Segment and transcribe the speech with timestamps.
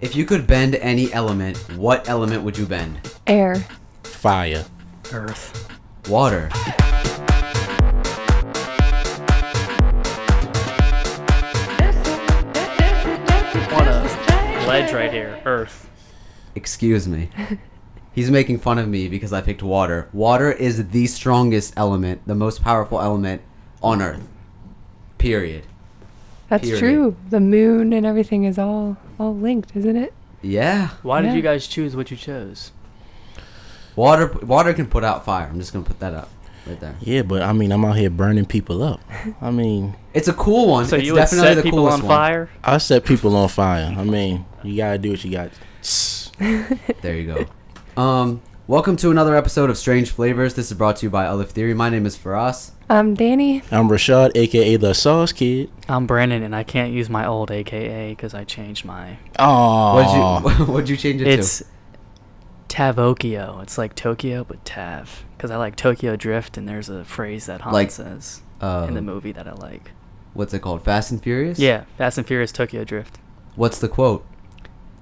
[0.00, 3.00] If you could bend any element, what element would you bend?
[3.26, 3.66] Air.
[4.04, 4.64] Fire.
[5.12, 5.68] Earth.
[6.08, 6.48] Water.
[13.72, 15.42] On a ledge right here.
[15.44, 15.90] Earth.
[16.54, 17.30] Excuse me.
[18.12, 20.08] He's making fun of me because I picked water.
[20.12, 23.42] Water is the strongest element, the most powerful element
[23.82, 24.22] on Earth.
[25.18, 25.66] Period.
[26.48, 26.78] That's Period.
[26.80, 27.16] true.
[27.30, 30.14] The moon and everything is all all linked, isn't it?
[30.42, 30.90] Yeah.
[31.02, 32.72] Why did you guys choose what you chose?
[33.96, 35.48] Water water can put out fire.
[35.50, 36.30] I'm just going to put that up
[36.66, 36.94] right there.
[37.00, 39.00] Yeah, but I mean, I'm out here burning people up.
[39.40, 40.86] I mean, It's a cool one.
[40.86, 42.16] So it's you would definitely set the people coolest on one.
[42.16, 42.50] fire?
[42.62, 43.94] I set people on fire.
[43.98, 45.50] I mean, you gotta do what you got.
[47.02, 47.26] There you
[47.96, 48.00] go.
[48.00, 50.52] Um, welcome to another episode of Strange Flavors.
[50.54, 51.72] This is brought to you by Olive Theory.
[51.72, 52.72] My name is Faraz.
[52.90, 53.62] Um, Danny.
[53.70, 55.70] I'm Rashad, aka the Sauce Kid.
[55.88, 59.18] I'm Brandon, and I can't use my old AKA because I changed my.
[59.38, 59.94] Oh,
[60.42, 61.30] What'd you What'd you change it to?
[61.30, 61.64] It's to?
[62.68, 63.62] Tavokio.
[63.62, 65.24] It's like Tokyo, but Tav.
[65.36, 68.94] Because I like Tokyo Drift, and there's a phrase that Han Like, says Uh, in
[68.94, 69.92] the movie that I like.
[70.34, 70.84] What's it called?
[70.84, 71.58] Fast and Furious.
[71.58, 73.18] Yeah, Fast and Furious Tokyo Drift.
[73.56, 74.24] What's the quote?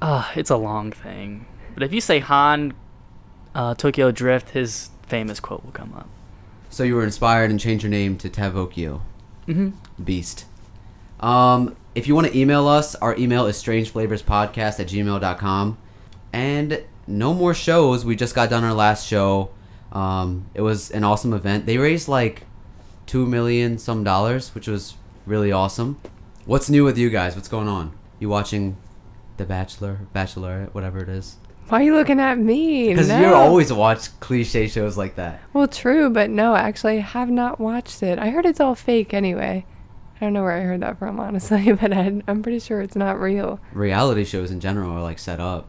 [0.01, 1.47] Ah, it's a long thing.
[1.75, 2.73] But if you say Han
[3.57, 6.09] uh, Tokyo Drift, his famous quote will come up.
[6.69, 9.01] So you were inspired and changed your name to Tavokio.
[9.49, 9.71] Mm-hmm.
[10.05, 10.45] Beast.
[11.21, 15.79] Um, if you want to email us, our email is strangeflavorspodcast at gmail.com.
[16.35, 18.05] And no more shows.
[18.05, 19.51] We just got done our last show.
[19.91, 21.65] Um, it was an awesome event.
[21.65, 22.43] They raised like
[23.07, 25.99] two million some dollars, which was really awesome.
[26.45, 27.35] What's new with you guys?
[27.35, 27.97] What's going on?
[28.19, 28.77] You watching
[29.39, 31.37] The Bachelor, Bachelorette, whatever it is?
[31.69, 32.89] Why are you looking at me?
[32.91, 33.21] Because no.
[33.21, 35.41] you always watch cliche shows like that.
[35.53, 38.19] Well, true, but no, actually, I have not watched it.
[38.19, 39.67] I heard it's all fake anyway.
[40.17, 42.97] I don't know where I heard that from, honestly, but I, I'm pretty sure it's
[42.97, 43.61] not real.
[43.73, 45.69] Reality shows in general are like set up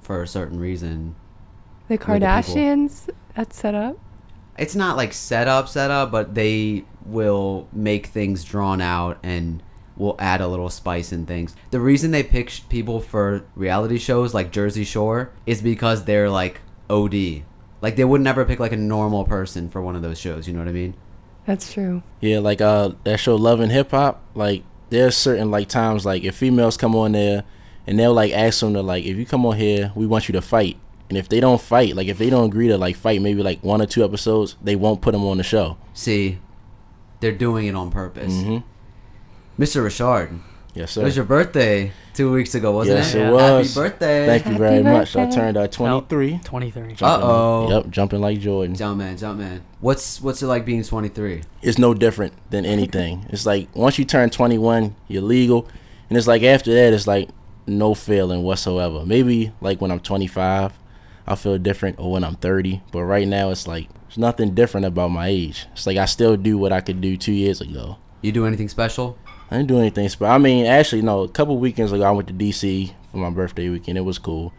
[0.00, 1.16] for a certain reason.
[1.88, 1.98] The.
[1.98, 3.98] Kardashians, that's set up.
[4.56, 9.62] it's not like set up set up but they will make things drawn out and
[9.96, 13.98] will add a little spice in things the reason they pick sh- people for reality
[13.98, 16.60] shows like jersey shore is because they're like
[16.90, 17.14] od
[17.80, 20.52] like they would never pick like a normal person for one of those shows you
[20.52, 20.94] know what i mean
[21.46, 22.02] That's true.
[22.20, 24.22] Yeah, like uh, that show Love and Hip Hop.
[24.34, 27.44] Like, there's certain like times like if females come on there,
[27.86, 30.32] and they'll like ask them to like, if you come on here, we want you
[30.32, 30.78] to fight.
[31.10, 33.62] And if they don't fight, like if they don't agree to like fight, maybe like
[33.62, 35.76] one or two episodes, they won't put them on the show.
[35.92, 36.38] see
[37.20, 38.58] they're doing it on purpose hmm
[39.58, 40.30] mr richard
[40.74, 41.02] Yes, sir.
[41.02, 43.30] it was your birthday two weeks ago wasn't yes, it it Yeah.
[43.30, 43.74] was.
[43.74, 45.14] happy birthday Thank you Happy very much.
[45.14, 46.40] I turned uh, 23.
[46.42, 46.82] 23.
[46.94, 47.66] Jumping Uh-oh.
[47.70, 48.74] like- Yep, jumping like Jordan.
[48.74, 53.24] jump man jump man what's what's it like being 23 It's no different than anything.
[53.30, 55.68] it's like once you turn 21, you're legal,
[56.10, 57.28] and it's like after that, it's like
[57.68, 59.06] no feeling whatsoever.
[59.06, 60.72] Maybe like when I'm 25,
[61.28, 62.82] I'll feel different, or when I'm 30.
[62.90, 65.66] But right now, it's like there's nothing different about my age.
[65.72, 67.98] It's like I still do what I could do two years ago.
[68.22, 69.16] you do anything special
[69.50, 70.32] I didn't do anything special.
[70.32, 71.20] I mean, actually, no.
[71.22, 73.98] A couple weekends ago, I went to DC for my birthday weekend.
[73.98, 74.52] It was cool.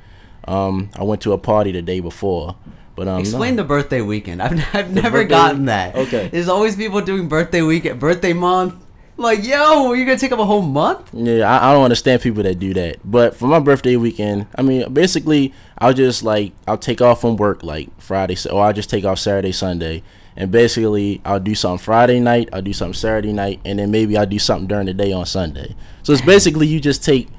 [0.47, 2.55] Um, I went to a party the day before,
[2.95, 3.63] but um, Explain no.
[3.63, 4.41] the birthday weekend.
[4.43, 5.95] I've, I've never birthday- gotten that.
[5.95, 6.27] Okay.
[6.27, 8.75] There's always people doing birthday weekend, birthday month.
[9.17, 11.09] Like, yo, you're gonna take up a whole month?
[11.13, 12.97] Yeah, I, I don't understand people that do that.
[13.05, 17.37] But for my birthday weekend, I mean, basically, I'll just like I'll take off from
[17.37, 20.03] work like Friday, or I'll just take off Saturday, Sunday,
[20.35, 24.17] and basically I'll do something Friday night, I'll do something Saturday night, and then maybe
[24.17, 25.75] I'll do something during the day on Sunday.
[26.03, 27.29] So it's basically you just take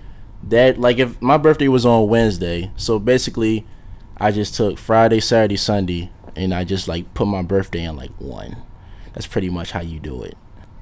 [0.44, 3.66] that like if my birthday was on Wednesday, so basically
[4.16, 8.12] I just took Friday, Saturday, Sunday, and I just like put my birthday in like
[8.19, 8.56] one.
[9.12, 10.38] That's pretty much how you do it.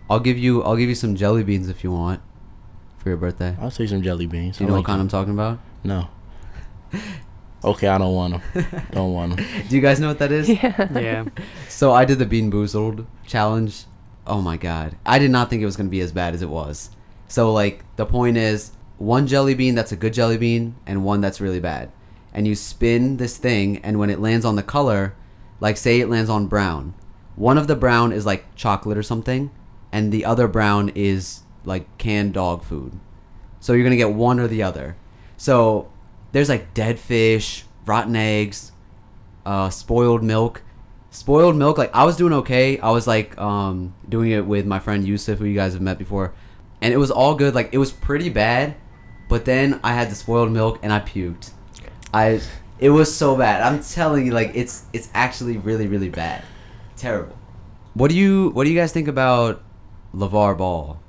[0.08, 2.20] I'll give you, I'll give you some jelly beans if you want
[2.98, 3.56] for your birthday.
[3.60, 4.58] I'll take some jelly beans.
[4.58, 5.06] Do you I know like what kind them.
[5.06, 5.58] I'm talking about?
[5.82, 6.08] No.
[7.64, 8.66] Okay, I don't want them.
[8.92, 9.46] Don't want them.
[9.68, 10.48] Do you guys know what that is?
[10.48, 10.88] Yeah.
[10.92, 11.24] Yeah.
[11.68, 13.86] So I did the Bean Boozled challenge.
[14.26, 14.96] Oh my god.
[15.04, 16.90] I did not think it was going to be as bad as it was.
[17.26, 21.20] So, like, the point is one jelly bean that's a good jelly bean and one
[21.20, 21.90] that's really bad.
[22.32, 25.14] And you spin this thing, and when it lands on the color,
[25.58, 26.94] like, say it lands on brown,
[27.34, 29.50] one of the brown is like chocolate or something,
[29.94, 32.98] and the other brown is like canned dog food.
[33.60, 34.96] So you're gonna get one or the other.
[35.36, 35.88] So
[36.32, 38.72] there's like dead fish, rotten eggs,
[39.46, 40.62] uh, spoiled milk.
[41.10, 42.76] Spoiled milk, like I was doing okay.
[42.80, 45.96] I was like um, doing it with my friend Yusuf, who you guys have met
[45.96, 46.34] before,
[46.82, 47.54] and it was all good.
[47.54, 48.74] Like it was pretty bad,
[49.28, 51.52] but then I had the spoiled milk and I puked.
[52.12, 52.40] I
[52.80, 53.62] it was so bad.
[53.62, 56.42] I'm telling you, like it's it's actually really really bad,
[56.96, 57.38] terrible.
[57.94, 59.63] What do you what do you guys think about
[60.14, 61.00] LeVar Ball?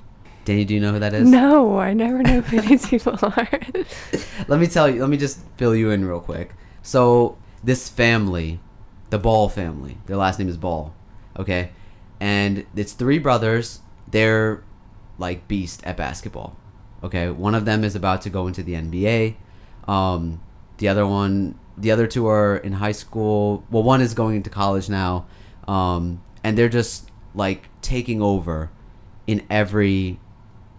[0.46, 1.28] Danny, do you know who that is?
[1.28, 3.48] No, I never know who these people are.
[4.48, 5.02] let me tell you.
[5.02, 6.54] Let me just fill you in real quick.
[6.84, 8.60] So this family,
[9.10, 10.94] the Ball family, their last name is Ball.
[11.38, 11.72] Okay,
[12.20, 13.82] and it's three brothers.
[14.08, 14.64] They're
[15.18, 16.56] like beast at basketball.
[17.04, 19.36] Okay, one of them is about to go into the NBA.
[19.88, 20.42] Um,
[20.78, 23.64] the other one, the other two are in high school.
[23.72, 25.26] Well, one is going into college now,
[25.68, 28.70] um, and they're just like taking over
[29.28, 30.20] in every,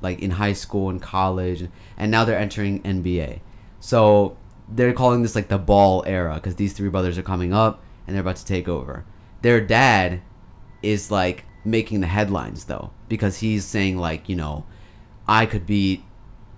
[0.01, 3.41] like in high school and college, and now they're entering NBA.
[3.81, 4.37] So
[4.69, 8.15] they're calling this like the ball era because these three brothers are coming up and
[8.15, 9.05] they're about to take over.
[9.43, 10.23] Their dad
[10.83, 14.65] is like making the headlines though because he's saying like you know
[15.27, 16.05] I could beat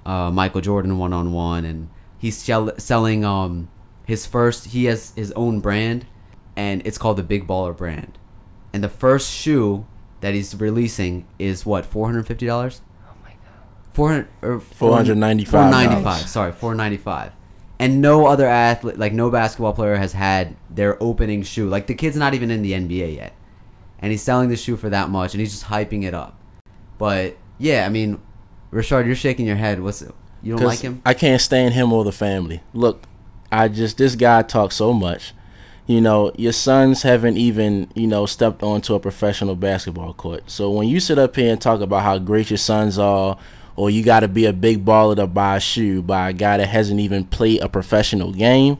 [0.04, 1.88] uh, Michael Jordan one on one and
[2.18, 3.68] he's sell- selling um
[4.04, 6.06] his first he has his own brand
[6.56, 8.18] and it's called the Big Baller brand
[8.72, 9.86] and the first shoe
[10.20, 12.80] that he's releasing is what four hundred fifty dollars.
[13.06, 13.94] oh my god.
[13.94, 15.48] 400 or $495.
[15.48, 17.32] 495 sorry 495
[17.80, 21.94] and no other athlete like no basketball player has had their opening shoe like the
[21.94, 23.34] kid's not even in the nba yet
[24.00, 26.38] and he's selling the shoe for that much and he's just hyping it up
[26.98, 28.20] but yeah i mean
[28.72, 30.02] Rashard, you're shaking your head what's
[30.42, 32.62] you don't like him I can't stand him or the family.
[32.72, 33.02] Look,
[33.50, 35.32] I just this guy talks so much.
[35.88, 40.50] You know, your sons haven't even, you know, stepped onto a professional basketball court.
[40.50, 43.38] So when you sit up here and talk about how great your sons are,
[43.74, 46.58] or you got to be a big baller to buy a shoe by a guy
[46.58, 48.76] that hasn't even played a professional game,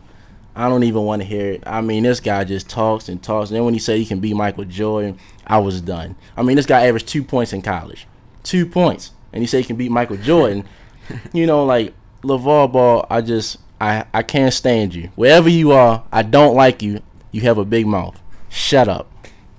[0.54, 1.62] I don't even want to hear it.
[1.64, 3.48] I mean, this guy just talks and talks.
[3.48, 5.16] And then when he said he can beat Michael Jordan,
[5.46, 6.14] I was done.
[6.36, 8.06] I mean, this guy averaged two points in college,
[8.42, 10.64] two points, and he said he can beat Michael Jordan.
[11.32, 15.10] you know, like LeVar Ball, I just I I can't stand you.
[15.14, 17.00] Wherever you are, I don't like you.
[17.30, 18.20] You have a big mouth.
[18.48, 19.10] Shut up.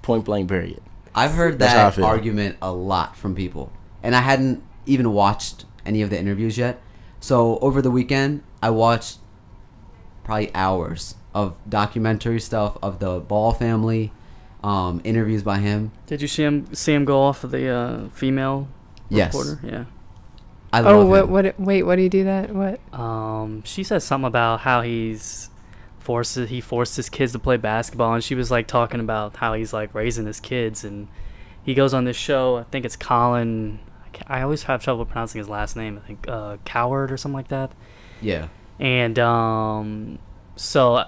[0.02, 0.50] Point blank.
[0.50, 0.82] Period.
[1.16, 3.72] i've heard That's how I that argument a lot from people
[4.04, 6.80] and i hadn't even watched any of the interviews yet
[7.20, 9.18] so over the weekend i watched
[10.24, 14.12] probably hours of documentary stuff of the ball family
[14.64, 18.10] um, interviews by him Did you see him see him go off of the uh,
[18.10, 18.68] female
[19.10, 19.34] Yes.
[19.34, 19.60] reporter?
[19.66, 19.86] Yeah.
[20.72, 21.24] I love Oh, what?
[21.26, 21.32] him.
[21.32, 21.60] What?
[21.60, 22.54] Wait, what do you do that?
[22.54, 22.80] What?
[22.94, 25.50] Um, she says something about how he's
[26.00, 29.54] forces he forced his kids to play basketball, and she was like talking about how
[29.54, 31.08] he's like raising his kids, and
[31.64, 32.58] he goes on this show.
[32.58, 33.80] I think it's Colin.
[34.28, 36.00] I, I always have trouble pronouncing his last name.
[36.04, 37.72] I think uh, Cowherd or something like that.
[38.22, 38.48] yeah
[38.80, 40.20] And um,
[40.56, 41.06] so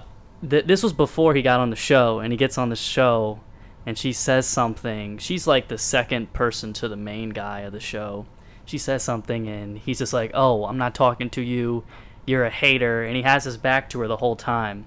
[0.48, 3.40] th- this was before he got on the show, and he gets on the show,
[3.86, 5.18] and she says something.
[5.18, 8.26] She's like the second person to the main guy of the show.
[8.72, 11.84] She says something, and he's just like, "Oh, I'm not talking to you.
[12.24, 14.86] You're a hater." And he has his back to her the whole time.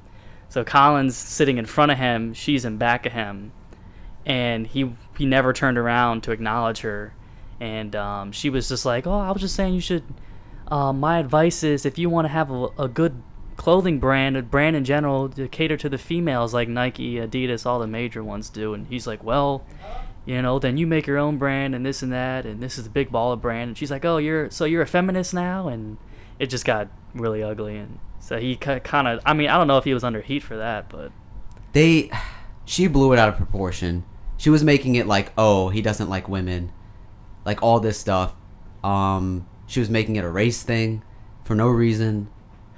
[0.49, 3.51] So Colin's sitting in front of him, she's in back of him,
[4.25, 7.13] and he he never turned around to acknowledge her.
[7.59, 10.03] And um, she was just like, "Oh, I was just saying you should."
[10.67, 13.21] Uh, my advice is if you want to have a, a good
[13.55, 17.77] clothing brand, a brand in general, to cater to the females like Nike, Adidas, all
[17.77, 18.73] the major ones do.
[18.73, 19.63] And he's like, well,
[20.25, 22.83] you know, then you make your own brand and this and that, and this is
[22.83, 23.69] the big baller brand.
[23.69, 25.97] And she's like, oh, you're so you're a feminist now, and
[26.39, 27.77] it just got really ugly.
[27.77, 30.43] And so he kind of, I mean, I don't know if he was under heat
[30.43, 31.11] for that, but
[31.73, 32.09] they
[32.65, 34.03] she blew it out of proportion
[34.37, 36.71] she was making it like oh he doesn't like women
[37.45, 38.33] like all this stuff
[38.83, 41.03] um she was making it a race thing
[41.43, 42.27] for no reason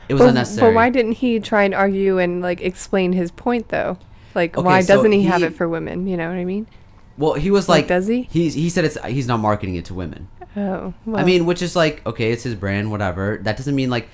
[0.10, 3.30] it was But, unnecessary but why didn't he try and argue and like explain his
[3.30, 3.98] point though?
[4.34, 6.08] Like, Okay, why so doesn't he, have it for women?
[6.08, 6.68] You know what I mean?
[7.18, 8.24] Well he was Like, like does he?
[8.32, 11.18] he's he said it's he's not marketing it to women Oh, well.
[11.22, 14.08] i mean which is like okay it's his brand whatever that doesn't mean like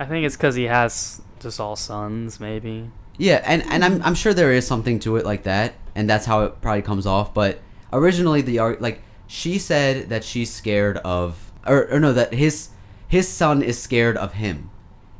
[0.00, 2.90] I think it's because he has just all sons, maybe.
[3.18, 6.26] Yeah, and, and I'm, I'm sure there is something to it like that, and that's
[6.26, 7.32] how it probably comes off.
[7.34, 7.60] But
[7.92, 12.70] originally, the art like she said that she's scared of, or, or no, that his
[13.06, 14.70] his son is scared of him,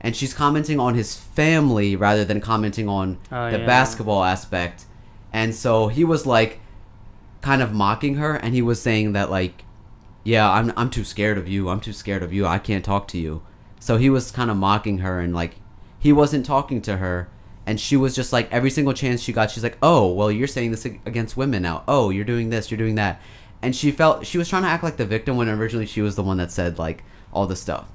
[0.00, 3.66] and she's commenting on his family rather than commenting on Oh, the yeah.
[3.66, 4.86] basketball aspect.
[5.32, 6.58] And so he was like,
[7.42, 9.64] kind of mocking her, and he was saying that like,
[10.24, 11.68] yeah, I'm I'm too scared of you.
[11.68, 12.46] I'm too scared of you.
[12.46, 13.42] I can't talk to you.
[13.80, 15.56] So he was kind of mocking her and like
[15.98, 17.28] he wasn't talking to her
[17.66, 20.46] and she was just like every single chance she got she's like, "Oh, well you're
[20.46, 21.84] saying this against women now.
[21.88, 23.20] Oh, you're doing this, you're doing that."
[23.60, 26.16] And she felt she was trying to act like the victim when originally she was
[26.16, 27.88] the one that said like all the stuff.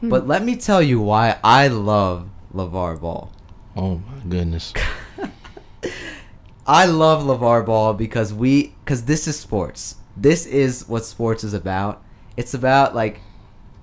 [0.00, 0.08] Hmm.
[0.10, 3.30] But let me tell you why I love LeVar Ball.
[3.76, 4.72] Oh my goodness.
[6.66, 9.96] I love LeVar Ball because we because this is sports.
[10.16, 12.02] This is what sports is about.
[12.36, 13.20] It's about like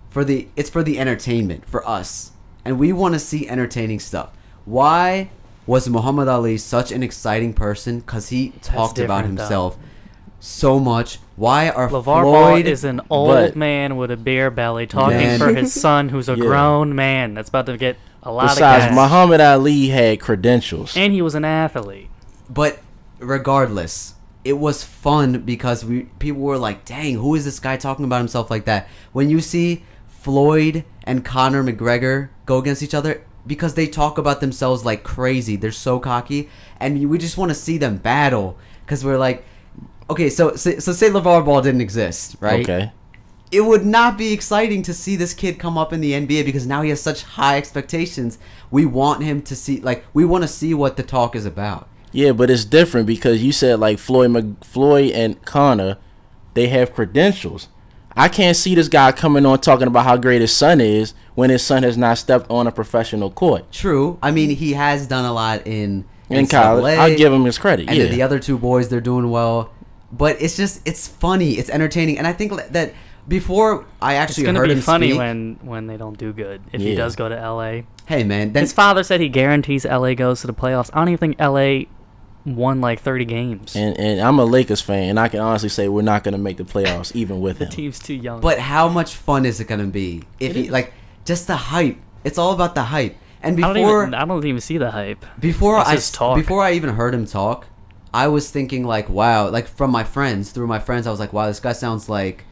[0.10, 2.32] for the it's for the entertainment for us.
[2.66, 4.32] And we want to see entertaining stuff.
[4.66, 5.30] Why
[5.68, 9.44] was Muhammad Ali such an exciting person cuz he talked about different, though.
[9.44, 9.78] himself
[10.40, 11.20] so much.
[11.36, 15.18] Why are LeVar Floyd Ball is an old But- man with a beer belly talking
[15.18, 15.40] Man.
[15.40, 16.46] for his son, who's a Yeah.
[16.46, 18.96] grown man that's about to get a lot of Besides.
[18.96, 20.96] Muhammad Ali had credentials.
[20.98, 22.10] and he was an athlete.
[22.51, 22.79] But
[23.20, 28.05] regardless, it was fun because we people were like, "Dang, who is this guy talking
[28.05, 33.24] about himself like that?" When you see Floyd and Conor McGregor go against each other
[33.48, 35.55] because they talk about themselves like crazy.
[35.55, 39.46] They're so cocky and we just want to see them battle cuz we're like
[40.12, 42.67] Okay, so, so so say LeVar Ball didn't exist, right?
[42.70, 42.91] Okay.
[43.51, 46.65] it would not be exciting to see this kid come up in the NBA because
[46.65, 48.38] now he has such high expectations.
[48.72, 51.88] We want him to see, like, we want to see what the talk is about.
[52.12, 55.98] Yeah, but it's different because you said like Floyd Mc- Floyd and Conor,
[56.53, 57.68] they have credentials.
[58.15, 61.50] I can't see this guy coming on talking about how great his son is when
[61.50, 63.72] his son has not stepped on a professional court.
[63.72, 64.20] True.
[64.22, 67.88] I mean, he has done a lot in In college, I'll give him his credit.
[67.88, 68.06] And yeah.
[68.08, 69.72] the other two boys, they're doing well.
[70.12, 72.94] But it's just, it's funny, it's entertaining, and I think that
[73.27, 76.34] before I It's actually gonna heard be him funny speak, when when they don't do
[76.34, 76.62] good.
[76.74, 80.15] If he does go to LA, hey man, then his father said he guarantees LA
[80.15, 80.89] goes to the playoffs.
[80.94, 81.86] I don't even think LA
[82.46, 83.76] won like 30 games.
[83.76, 86.38] and and I'm a Lakers fan, and I can honestly say we're not going to
[86.40, 87.60] make the playoffs even with it.
[87.60, 87.72] the him.
[87.72, 88.42] team's too young.
[88.42, 90.94] But how much fun is it gonna be if It he like
[91.26, 91.98] just the hype?
[92.24, 93.16] It's all about the hype.
[93.44, 95.26] And I don't before even I don't even see the hype.
[95.40, 96.38] before It's I talk.
[96.38, 97.66] before I even heard him talk,
[98.14, 101.34] I was thinking like, wow, like from my friends through my friends, I was like,
[101.34, 102.46] wow, this guy sounds like,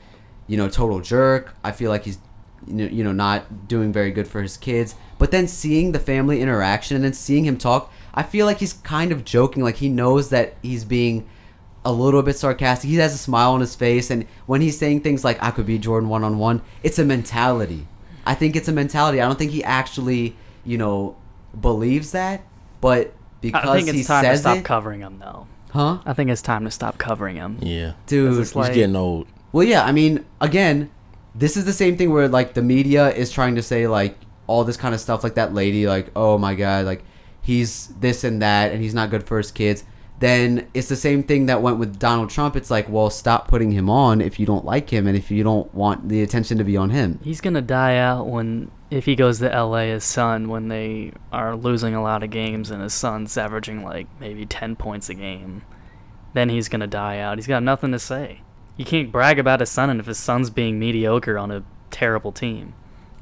[0.48, 1.54] you know, total jerk.
[1.64, 2.18] I feel like he's,
[2.66, 4.96] you know, you know, not doing very good for his kids.
[5.20, 8.74] But then seeing the family interaction and then seeing him talk, I feel like he's
[8.74, 9.64] kind of joking.
[9.64, 11.28] Like he knows that he's being
[11.86, 12.90] a little bit sarcastic.
[12.90, 15.66] He has a smile on his face, and when he's saying things like "I could
[15.66, 17.88] be Jordan one on one," it's a mentality.
[18.26, 19.22] I think it's a mentality.
[19.22, 20.36] I don't think he actually,
[20.66, 21.16] you know,
[21.60, 22.42] believes that,
[22.82, 25.48] but because I think he it's time to stop it, covering him though.
[25.72, 27.58] huh, I think it's time to stop covering him.
[27.62, 28.38] Yeah, dude?
[28.38, 29.28] it's he's like- getting old.
[29.52, 29.84] Well, yeah.
[29.84, 30.92] I mean, again,
[31.34, 34.64] this is the same thing where like the media is trying to say like all
[34.64, 37.04] this kind of stuff, like that lady, like oh my god, like
[37.42, 39.84] he's this and that, and he's not good for his kids.
[40.20, 42.58] Then it's the same thing that went with Donald Trump.
[42.58, 45.44] It's like, well, stop putting him on if you don't like him and if you
[45.44, 47.20] don't want the attention to be on him.
[47.24, 49.84] He's gonna die out when if he goes to LA.
[49.84, 54.08] His son when they are losing a lot of games and his son's averaging like
[54.20, 55.62] maybe 10 points a game.
[56.34, 57.38] Then he's gonna die out.
[57.38, 58.42] He's got nothing to say.
[58.76, 62.34] You can't brag about his son and if his son's being mediocre on a terrible
[62.34, 62.74] team,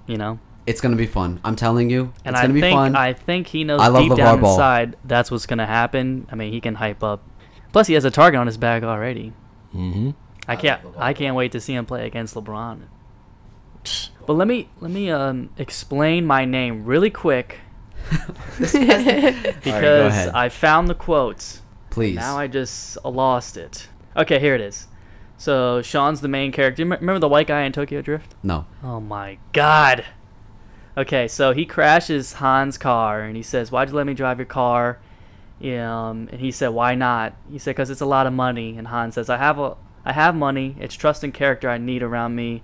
[0.08, 0.40] you know.
[0.68, 1.40] It's gonna be fun.
[1.44, 2.96] I'm telling you, And it's I gonna be fun.
[2.96, 4.54] I think he knows I love deep LeVar down Ball.
[4.54, 6.28] inside that's what's gonna happen.
[6.32, 7.24] I mean, he can hype up.
[7.72, 9.34] Plus, he has a target on his back already.
[9.72, 10.12] hmm
[10.48, 10.82] I can't.
[10.98, 12.82] I can't wait to see him play against LeBron.
[14.26, 17.60] But let me let me um, explain my name really quick
[18.60, 20.30] because ahead.
[20.34, 21.62] I found the quotes.
[21.90, 22.16] Please.
[22.16, 23.90] Now I just lost it.
[24.16, 24.88] Okay, here it is.
[25.38, 26.84] So Sean's the main character.
[26.84, 28.36] Remember the white guy in Tokyo Drift?
[28.44, 28.66] no.
[28.84, 30.06] Oh my god.
[30.98, 34.48] Okay, so he crashes Han's car and he says, "Why'd you let me drive your
[34.48, 34.98] car?"
[35.62, 38.88] Um, and he said, "Why not?" He said, "Cause it's a lot of money." And
[38.88, 40.76] Han says, "I have a, I have money.
[40.80, 42.64] It's trust and character I need around me.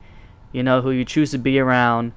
[0.52, 2.13] You know who you choose to be around,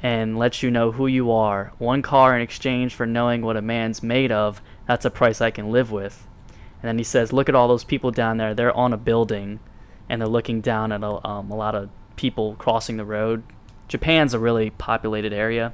[0.00, 1.72] and lets you know who you are.
[1.78, 4.62] One car in exchange for knowing what a man's made of.
[4.86, 6.28] That's a price I can live with."
[6.80, 8.54] And then he says, "Look at all those people down there.
[8.54, 9.58] They're on a building,
[10.08, 13.42] and they're looking down at a, um, a lot of people crossing the road.
[13.88, 15.72] Japan's a really populated area."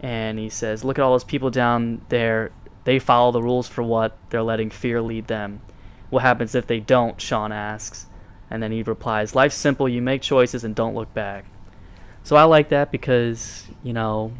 [0.00, 2.50] And he says, "Look at all those people down there.
[2.84, 5.60] They follow the rules for what they're letting fear lead them.
[6.08, 8.06] What happens if they don't?" Sean asks,
[8.50, 9.88] and then he replies, "Life's simple.
[9.88, 11.44] You make choices and don't look back."
[12.22, 14.32] So I like that because you know,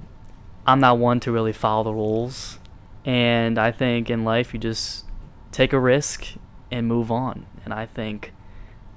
[0.66, 2.58] I'm not one to really follow the rules,
[3.04, 5.04] and I think in life you just
[5.52, 6.34] take a risk
[6.70, 7.46] and move on.
[7.64, 8.32] And I think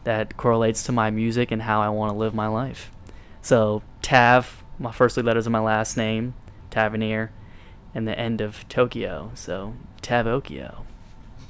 [0.03, 2.91] that correlates to my music and how I want to live my life.
[3.43, 6.33] So Tav, my first three letters of my last name,
[6.71, 7.31] Tavernier,
[7.93, 9.29] and the end of Tokyo.
[9.35, 10.83] So Tavokyo.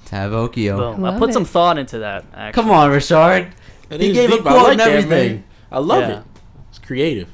[0.06, 0.78] Tavokio.
[0.96, 1.06] Boom.
[1.06, 2.26] I Love put some thought into that.
[2.34, 2.62] Actually.
[2.62, 3.54] Come on, Richard.
[3.90, 4.46] It He gave a deep.
[4.46, 4.98] I quote like and that, man.
[4.98, 5.44] everything.
[5.72, 6.20] I love Yeah.
[6.20, 6.24] it.
[6.70, 7.30] It's creative.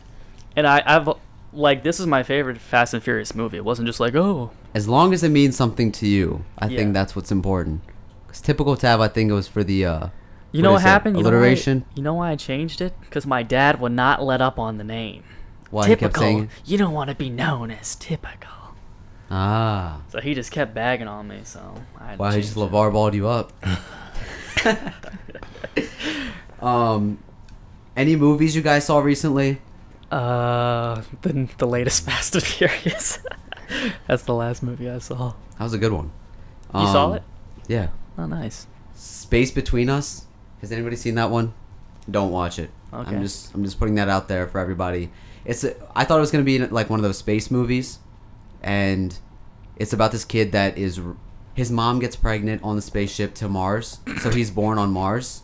[0.56, 1.10] And I, I've
[1.52, 3.58] like this is my favorite Fast and Furious movie.
[3.58, 6.78] It wasn't just like oh As long as it means something to you, I Yeah.
[6.78, 7.82] think that's what's important.
[8.28, 9.86] 'Cause typical Tav, I think it was for the.
[9.86, 10.08] uh
[10.52, 10.88] You know what is it?
[10.88, 11.18] happened?
[11.18, 11.86] You know why- Alliteration.
[11.96, 12.94] You know why I changed it?
[13.02, 15.24] Because my dad would not let up on the name.
[15.70, 16.22] Why typical.
[16.22, 16.50] saying?
[16.66, 18.50] You don't want to be known as typical.
[19.30, 20.02] Ah.
[20.10, 21.42] So he just kept bagging on me.
[21.44, 22.56] So I had to Wow, he just.
[22.56, 23.54] LeVar balled you up.
[26.62, 27.20] um,
[27.96, 29.62] any movies you guys saw recently?
[30.12, 33.20] Uh, the the latest Fast and Furious.
[34.08, 35.34] That's the last movie I saw.
[35.58, 36.12] That was a good one.
[36.74, 37.24] You saw Um, it?
[37.68, 37.90] Yeah.
[38.18, 38.66] Oh, nice.
[38.96, 40.26] Space Between Us.
[40.62, 41.54] Has anybody seen that one?
[42.10, 42.70] Don't watch it.
[42.94, 43.16] Okay.
[43.16, 45.12] I'm just I'm just putting that out there for everybody.
[45.46, 48.00] It's a, I thought it was gonna be like one of those space movies,
[48.62, 49.18] and
[49.76, 51.00] it's about this kid that is
[51.54, 55.44] his mom gets pregnant on the spaceship to Mars, so he's born on Mars,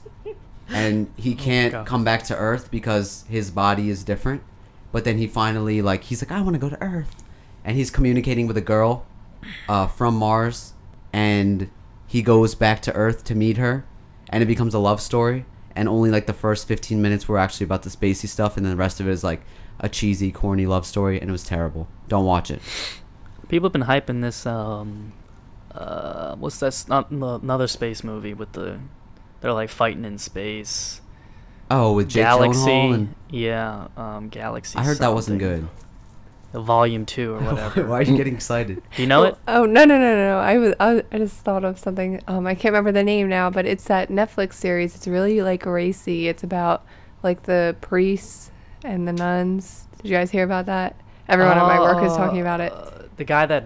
[0.69, 1.87] and he can't God.
[1.87, 4.41] come back to Earth because his body is different.
[4.91, 7.23] But then he finally like he's like I want to go to Earth,
[7.63, 9.05] and he's communicating with a girl
[9.67, 10.73] uh, from Mars,
[11.13, 11.69] and
[12.07, 13.85] he goes back to Earth to meet her,
[14.29, 15.45] and it becomes a love story.
[15.77, 18.71] And only like the first 15 minutes were actually about the spacey stuff, and then
[18.71, 19.41] the rest of it is like
[19.79, 21.87] a cheesy, corny love story, and it was terrible.
[22.07, 22.61] Don't watch it.
[23.49, 24.45] People have been hyping this.
[24.45, 25.11] Um,
[25.73, 26.85] uh, what's that?
[26.87, 28.79] Not another space movie with the.
[29.41, 31.01] They're like fighting in space.
[31.69, 32.71] Oh, with Jake Galaxy.
[32.71, 34.77] And yeah, um, Galaxy.
[34.77, 35.67] I heard that wasn't good.
[36.55, 37.85] The Volume Two or whatever.
[37.85, 38.81] Why are you getting excited?
[38.95, 39.37] Do you know it?
[39.45, 40.39] Oh no no no no!
[40.39, 42.21] I was I, I just thought of something.
[42.29, 44.95] Um, I can't remember the name now, but it's that Netflix series.
[44.95, 46.29] It's really like racy.
[46.29, 46.85] It's about
[47.23, 48.51] like the priests
[48.85, 49.85] and the nuns.
[49.97, 50.95] Did you guys hear about that?
[51.27, 52.71] Everyone at my work is talking about it.
[52.71, 53.65] Uh, The guy that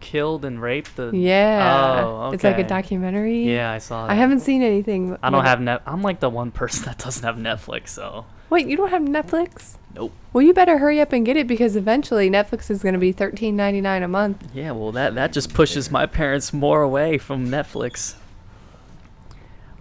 [0.00, 1.12] killed and raped the.
[1.14, 3.50] Yeah, Oh, it's like a documentary.
[3.50, 4.06] Yeah, I saw.
[4.06, 4.12] That.
[4.12, 5.16] I haven't seen anything.
[5.22, 5.80] I don't have net.
[5.86, 8.26] I'm like the one person that doesn't have Netflix, so.
[8.50, 9.75] Wait, you don't have Netflix?
[9.96, 10.12] Nope.
[10.34, 13.12] Well, you better hurry up and get it because eventually Netflix is going to be
[13.12, 14.46] thirteen ninety nine a month.
[14.54, 18.14] Yeah, well, that that just pushes my parents more away from Netflix.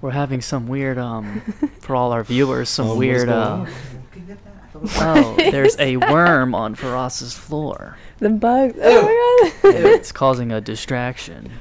[0.01, 1.41] We're having some weird um
[1.81, 3.69] for all our viewers some what's weird going uh on?
[4.97, 7.97] oh there's a worm on Faraz's floor.
[8.19, 8.77] The bugs.
[8.81, 9.75] Oh my god.
[9.75, 11.51] It's causing a distraction.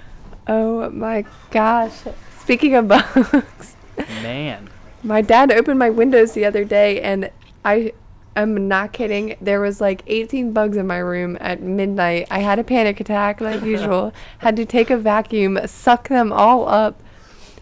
[0.47, 1.93] oh my gosh.
[2.41, 3.75] Speaking of bugs.
[4.23, 4.69] Man,
[5.03, 7.31] My dad opened my windows the other day and
[7.65, 7.93] I
[8.37, 9.37] am not kidding.
[9.41, 12.26] There was like 18 bugs in my room at midnight.
[12.31, 14.12] I had a panic attack like usual.
[14.38, 17.00] Had to take a vacuum, suck them all up.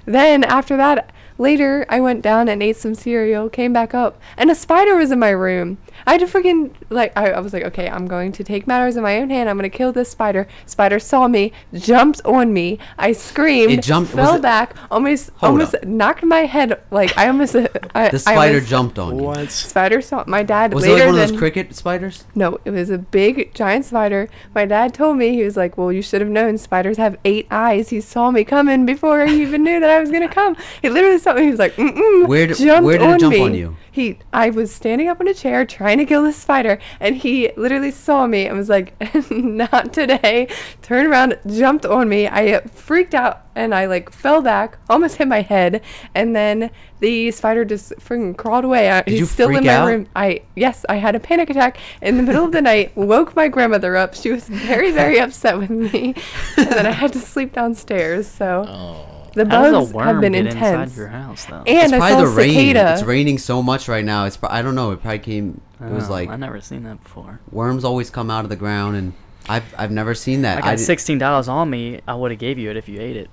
[0.05, 4.51] Then after that, later I went down and ate some cereal, came back up, and
[4.51, 5.79] a spider was in my room.
[6.07, 8.97] I had to freaking like I, I was like, okay, I'm going to take matters
[8.97, 9.49] in my own hand.
[9.49, 10.47] I'm gonna kill this spider.
[10.67, 12.79] Spider saw me, jumped on me.
[12.99, 15.85] I screamed, It jumped- was fell it- back, almost Hold almost up.
[15.85, 16.81] knocked my head.
[16.91, 17.55] Like I almost
[17.95, 19.25] I, The I spider almost- jumped on you.
[19.25, 19.51] What?
[19.51, 22.25] Spider saw my dad Was it like one of those cricket spiders?
[22.35, 24.29] no, it was a big giant spider.
[24.55, 27.47] My dad told me he was like, "Well, you should have known spiders have eight
[27.51, 30.57] eyes." He saw me coming before he even knew that I was gonna come.
[30.81, 31.43] He literally saw me.
[31.45, 33.41] He was like, Mm-mm, Where d- jumped where did it jump me.
[33.43, 33.77] on you?
[33.91, 37.51] He, I was standing up in a chair trying to kill this spider, and he
[37.57, 38.95] literally saw me and was like,
[39.31, 40.49] "Not today!"
[40.83, 42.29] Turned around, jumped on me.
[42.29, 45.83] I freaked out and I like fell back, almost hit my head,
[46.15, 48.91] and then the spider just freaking crawled away.
[48.91, 49.87] I, he's you still in my out?
[49.87, 50.09] room.
[50.17, 52.97] I yes, I had a panic attack in the middle of the night.
[52.97, 54.15] Woke my grandmother up.
[54.15, 56.15] She was very very upset with me,
[56.57, 58.27] and then I had to sleep downstairs.
[58.27, 59.22] So Oh.
[59.35, 60.91] The how does bugs a worm have been get intense.
[60.93, 61.63] inside your house though?
[61.67, 62.55] And it's I probably saw the rain.
[62.55, 62.93] cicada.
[62.95, 64.25] It's raining so much right now.
[64.27, 64.91] It's I don't know.
[64.93, 65.61] It probably came.
[65.81, 67.41] It was Oh, like I've never seen that before.
[67.51, 69.13] worms always come out of the ground, and
[69.49, 70.59] I've I've never seen that.
[70.59, 72.01] I got did- sixteen dollars on me.
[72.07, 73.31] I would have gave you it if you ate it.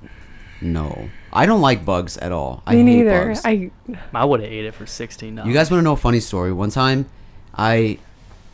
[0.61, 2.63] No, I don't like bugs at all.
[2.67, 3.27] I Me hate neither.
[3.27, 3.41] bugs.
[3.45, 3.71] I
[4.13, 5.47] I would have ate it for sixteen dollars.
[5.47, 6.51] You guys want to know a funny story?
[6.51, 7.05] One time,
[7.55, 7.99] I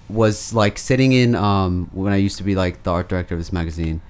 [0.07, 3.39] was like sitting in um when I used to be like the art director of
[3.39, 4.01] this magazine.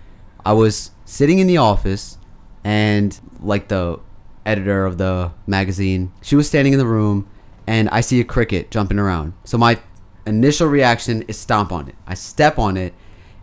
[0.46, 2.18] I was sitting in the office,
[2.66, 4.00] and like the
[4.44, 7.30] editor of the magazine, she was standing in the room,
[7.68, 9.34] and I see a cricket jumping around.
[9.44, 9.80] So my
[10.26, 11.96] initial reaction is stomp on it.
[12.08, 12.96] I step on it,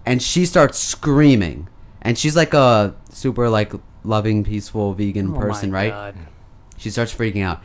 [0.04, 1.68] and she starts screaming.
[2.02, 5.90] And she's like a super like loving, peaceful vegan Oh person, right?
[5.90, 6.16] God.
[6.76, 7.62] She starts freaking out.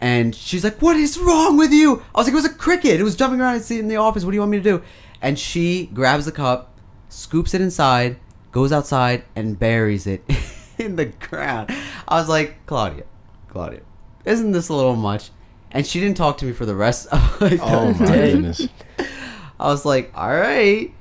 [0.00, 2.02] And she's like, What is wrong with you?
[2.14, 2.98] I was like, It was a cricket.
[2.98, 4.24] It was jumping around in the office.
[4.24, 4.82] What do you want me to do?
[5.22, 6.76] And she grabs the cup,
[7.08, 8.18] scoops it inside,
[8.52, 10.24] goes outside, and buries it
[10.78, 11.70] in the ground.
[12.06, 13.04] I was like, Claudia,
[13.48, 13.80] Claudia,
[14.24, 15.30] isn't this a little much?
[15.70, 18.32] And she didn't talk to me for the rest of like, Oh the my day.
[18.32, 18.68] goodness.
[19.60, 20.92] I was like, All right,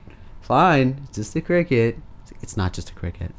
[0.41, 1.01] fine.
[1.05, 1.97] It's just a cricket.
[2.41, 3.33] It's not just a cricket.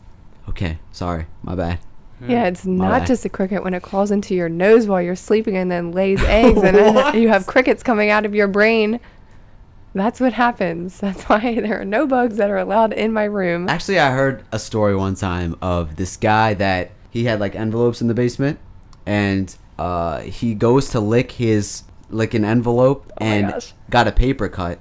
[0.49, 1.27] Okay, sorry.
[1.43, 1.79] My bad.
[2.27, 3.07] yeah, it's My not bad.
[3.09, 6.23] just a cricket when it crawls into your nose while you're sleeping and then lays
[6.25, 8.99] eggs, and then you have crickets coming out of your brain.
[9.99, 10.99] That's what happens.
[11.01, 13.69] That's why there are no bugs that are allowed in my room.
[13.69, 18.01] Actually, I heard a story one time of this guy that he had like envelopes
[18.01, 18.59] in the basement,
[19.07, 23.75] and uh, he goes to lick his lick an envelope Oh and gosh.
[23.91, 24.79] got a paper cut,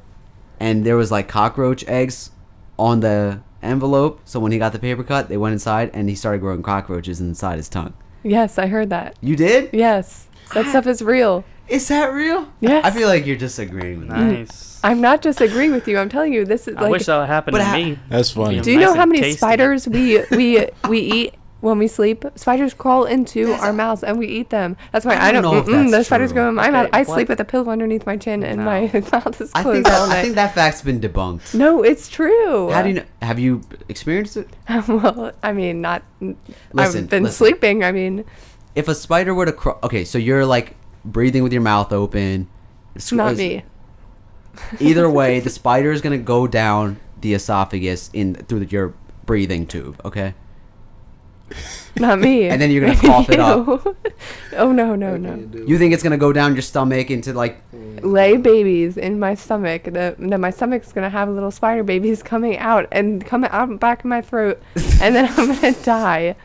[0.59, 2.31] and there was like cockroach eggs
[2.79, 4.21] on the envelope.
[4.25, 7.19] So when he got the paper cut, they went inside, and he started growing cockroaches
[7.19, 7.93] inside his tongue.
[8.23, 9.15] Yes, I heard that.
[9.21, 9.69] You did?
[9.73, 11.43] Yes, that stuff is real.
[11.67, 12.47] Is that real?
[12.61, 12.85] Yes.
[12.85, 14.15] I feel like you're disagreeing with me.
[14.15, 14.76] Nice.
[14.83, 15.97] I'm not just agreeing with you.
[15.97, 16.91] I'm telling you, this is I like.
[16.91, 17.99] wish that would happen to ha- me.
[18.09, 18.59] That's funny.
[18.61, 19.37] Do you nice know how and many tasty.
[19.37, 24.27] spiders we we we eat when we sleep, spiders crawl into our mouths and we
[24.27, 24.77] eat them.
[24.91, 25.41] That's why I I don't.
[25.41, 26.35] don't know if mm-mm, that's those spiders true.
[26.43, 26.89] go in my Okay, mouth.
[26.93, 28.65] I what- sleep with a pillow underneath my chin and No.
[28.65, 31.55] my mouth is I closed think that all I think that fact's been debunked.
[31.55, 32.69] no, it's true.
[32.69, 33.03] How do you know?
[33.23, 34.47] Have you experienced it?
[34.87, 36.03] well, I mean, not.
[36.21, 36.35] Listen,
[37.05, 37.37] I've been listen.
[37.37, 37.83] sleeping.
[37.83, 38.23] I mean,
[38.75, 42.47] If a spider were to crawl, okay, so you're like breathing with your mouth open.
[42.95, 43.63] It's- not me.
[44.79, 48.93] Either way, the spider is gonna go down the esophagus in through your
[49.25, 49.99] breathing tube.
[50.05, 50.33] Okay.
[51.99, 52.47] Not me.
[52.49, 53.95] And then you're gonna cough it up.
[54.53, 55.35] Oh no, no, no.
[55.67, 57.61] You think it's gonna go down your stomach into like?
[58.01, 59.83] Lay babies in my stomach.
[59.83, 64.03] The, then my stomach's gonna have little spider babies coming out and coming out back
[64.03, 64.59] in my throat,
[64.99, 66.35] and then I'm gonna die.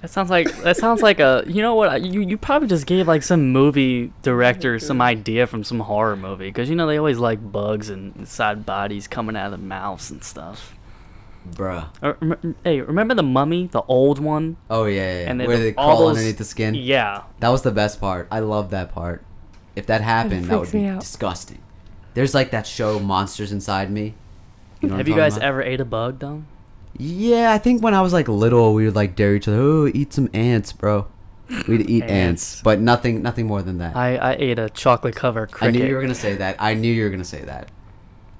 [0.00, 3.08] That sounds like that sounds like a you know what you you probably just gave
[3.08, 7.18] like some movie director some idea from some horror movie because you know they always
[7.18, 10.74] like bugs and inside bodies coming out of the mouths and stuff.
[11.50, 11.88] Bruh.
[12.02, 14.56] Or, rem- hey, remember the Mummy, the old one?
[14.70, 15.30] Oh yeah, yeah, yeah.
[15.30, 16.74] And where they crawl those- underneath the skin.
[16.74, 18.28] Yeah, That was the best part.
[18.30, 19.24] I love that part.
[19.74, 21.00] If that happened, that would be out.
[21.00, 21.58] disgusting.
[22.14, 24.14] There's like that show Monsters Inside Me.
[24.80, 25.46] You know Have you guys about?
[25.46, 26.42] ever ate a bug though?
[26.98, 29.56] Yeah, I think when I was like little, we would like dare each other.
[29.58, 31.06] Oh, eat some ants, bro.
[31.66, 32.12] We'd eat ants.
[32.12, 32.62] Ants.
[32.62, 33.96] but nothing, nothing more than that.
[33.96, 35.76] I, I, I ate a chocolate covered cricket.
[35.76, 36.56] I knew you were gonna say that.
[36.58, 37.70] I knew you were gonna say that.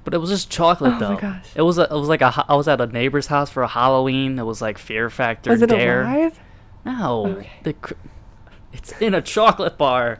[0.03, 1.13] But it was just chocolate Oh though.
[1.15, 1.45] my gosh.
[1.55, 3.63] It was a, it was like a ho- I was at a neighbor's house for
[3.63, 4.37] a Halloween.
[4.37, 6.03] It was like Fear Factor Was it Dare.
[6.03, 6.39] alive?
[6.85, 7.49] No, Okay.
[7.63, 7.93] the cr-
[8.73, 10.19] it's in a chocolate bar,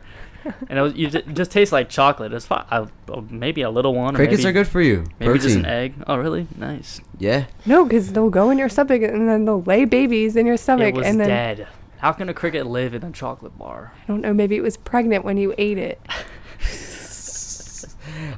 [0.68, 2.32] and it, was, you ju- it just tastes like chocolate.
[2.32, 2.64] It's fine.
[2.70, 4.14] I, uh, maybe a little one.
[4.14, 5.06] or Crickets maybe, are good for you.
[5.18, 5.94] Maybe just an egg.
[6.06, 6.46] Oh really?
[6.56, 7.00] Nice.
[7.18, 7.46] Yeah.
[7.66, 10.94] No, because they'll go in your stomach and then they'll lay babies in your stomach,
[10.94, 11.68] it was and then dead.
[11.98, 13.92] How can a cricket live in a chocolate bar?
[14.02, 14.32] I don't know.
[14.32, 16.00] Maybe it was pregnant when you ate it.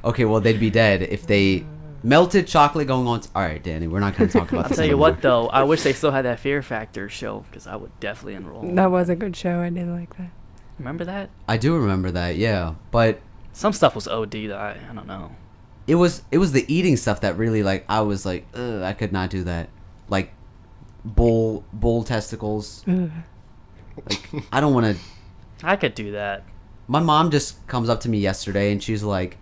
[0.03, 1.65] Okay, well they'd be dead if they
[2.03, 3.21] melted chocolate going on.
[3.21, 4.63] T- All right, Danny, we're not gonna talk about this.
[4.63, 4.77] I'll this.
[4.77, 5.11] tell you anymore.
[5.11, 8.35] what though, I wish they still had that Fear Factor show because I would definitely
[8.35, 8.61] enroll.
[8.75, 9.59] That was a good show.
[9.61, 10.29] I didn't like that.
[10.79, 11.29] Remember that?
[11.47, 12.35] I do remember that.
[12.35, 13.19] Yeah, but
[13.53, 15.31] Some stuff was OD that I, I don't know.
[15.87, 18.93] it was it was the eating stuff that really like I was like, Ugh, I
[18.93, 19.69] could not do that.
[20.09, 20.33] Like
[21.05, 22.83] bull bull testicles.
[22.87, 23.09] Ugh.
[24.09, 25.03] Like I don't want to.
[25.63, 26.43] I could do that.
[26.87, 29.37] My mom just comes up to me yesterday and she's like,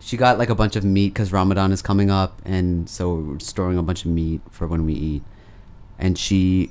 [0.00, 3.38] she got like a bunch of meat because Ramadan is coming up, and so we're
[3.38, 5.22] storing a bunch of meat for when we eat.
[5.98, 6.70] And she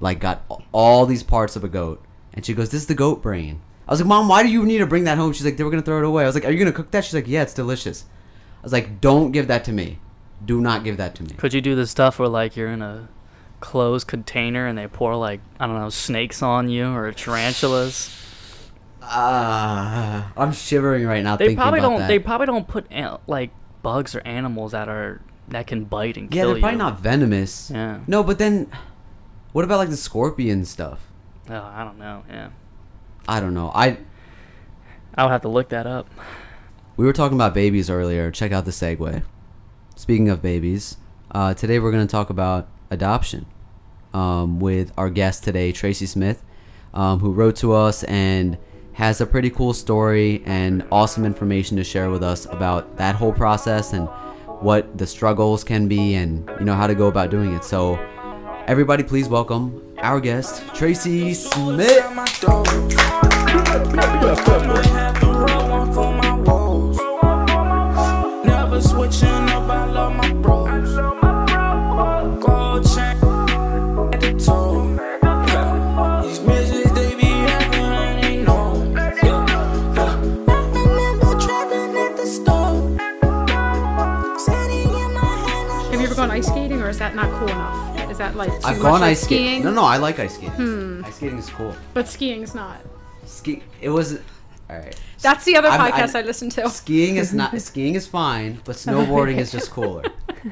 [0.00, 0.42] like got
[0.72, 2.02] all these parts of a goat,
[2.34, 4.64] and she goes, "This is the goat brain." I was like, "Mom, why do you
[4.64, 6.34] need to bring that home?" She's like, "They were gonna throw it away." I was
[6.34, 8.04] like, "Are you gonna cook that?" She's like, "Yeah, it's delicious."
[8.60, 9.98] I was like, "Don't give that to me.
[10.44, 12.82] Do not give that to me." Could you do the stuff where like you're in
[12.82, 13.08] a
[13.60, 18.10] closed container and they pour like I don't know snakes on you or tarantulas?
[19.02, 21.98] Ah, I'm shivering right now They thinking probably about don't.
[22.00, 22.08] that.
[22.08, 23.50] They probably don't put an- like
[23.82, 26.54] bugs or animals that are that can bite and yeah, kill you.
[26.54, 26.78] Yeah, they're probably you.
[26.78, 27.70] not venomous.
[27.74, 27.98] Yeah.
[28.06, 28.70] No, but then,
[29.52, 31.00] what about like the scorpion stuff?
[31.52, 32.24] Oh, I don't know.
[32.30, 32.48] Yeah.
[33.28, 33.70] I don't know.
[33.74, 33.98] I
[35.14, 36.08] I would have to look that up.
[36.96, 38.30] we were talking about babies earlier.
[38.30, 39.22] Check out the segue.
[39.94, 40.96] Speaking of babies,
[41.30, 43.44] uh, today we're going to talk about adoption
[44.14, 46.42] um, with our guest today, Tracy Smith,
[46.94, 48.56] um, who wrote to us and
[48.94, 53.32] has a pretty cool story and awesome information to share with us about that whole
[53.32, 54.08] process and
[54.60, 57.62] what the struggles can be and you know how to go about doing it.
[57.62, 57.96] So,
[58.72, 62.02] everybody, please welcome our guest, Tracy Smith.
[88.22, 89.46] That like too I've much gone like ice skating.
[89.46, 89.64] skiing?
[89.64, 91.02] No, no, I like ice skating.
[91.04, 91.74] Ice skating is cool.
[91.94, 92.78] But skiing's not.
[93.26, 93.62] Ski.
[93.80, 94.14] It was.
[94.70, 94.98] All right.
[95.20, 96.68] That's the other I'm- podcast I'm- I, listen to.
[96.70, 97.60] Skiing is not.
[97.70, 100.04] skiing is fine, but snowboarding is just cooler.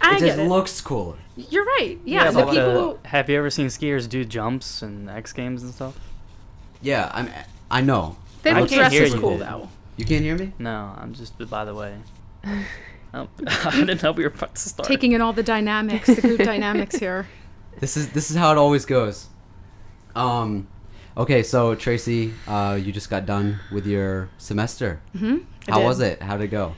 [0.00, 0.48] I it get just it.
[0.48, 1.16] looks cooler.
[1.36, 1.98] You're right.
[2.04, 3.00] Yeah, the but, uh, people.
[3.06, 5.98] have you ever seen skiers do jumps and X Games and stuff?
[6.82, 7.28] Yeah, I'm.
[7.70, 8.16] I know.
[8.42, 9.46] They I don't can't dress hear as you, cool dude.
[9.46, 9.68] though.
[9.96, 10.52] You can't hear me.
[10.58, 11.32] No, I'm just.
[11.50, 11.96] By the way.
[13.14, 14.88] Oh, I didn't know we were about to start.
[14.88, 17.28] Taking in all the dynamics, the group dynamics here.
[17.78, 19.28] This is this is how it always goes.
[20.16, 20.66] Um,
[21.16, 25.00] okay, so Tracy, uh, you just got done with your semester.
[25.16, 25.38] Mm-hmm.
[25.70, 26.20] How was it?
[26.22, 26.74] How did it go?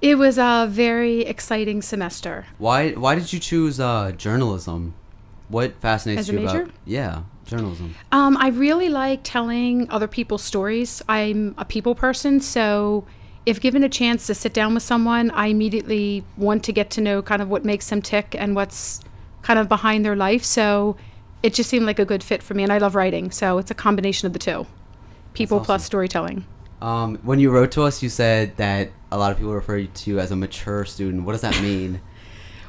[0.00, 2.46] It was a very exciting semester.
[2.58, 4.94] Why why did you choose uh, journalism?
[5.48, 6.62] What fascinates As a you major?
[6.62, 6.74] about?
[6.86, 7.94] Yeah, journalism.
[8.10, 11.02] Um, I really like telling other people's stories.
[11.08, 13.04] I'm a people person, so
[13.44, 17.00] if given a chance to sit down with someone, I immediately want to get to
[17.00, 19.00] know kind of what makes them tick and what's
[19.42, 20.44] kind of behind their life.
[20.44, 20.96] So
[21.42, 22.62] it just seemed like a good fit for me.
[22.62, 24.66] And I love writing, so it's a combination of the two
[25.34, 25.66] people awesome.
[25.66, 26.44] plus storytelling.
[26.80, 30.10] Um, when you wrote to us, you said that a lot of people refer to
[30.10, 31.24] you as a mature student.
[31.24, 32.00] What does that mean?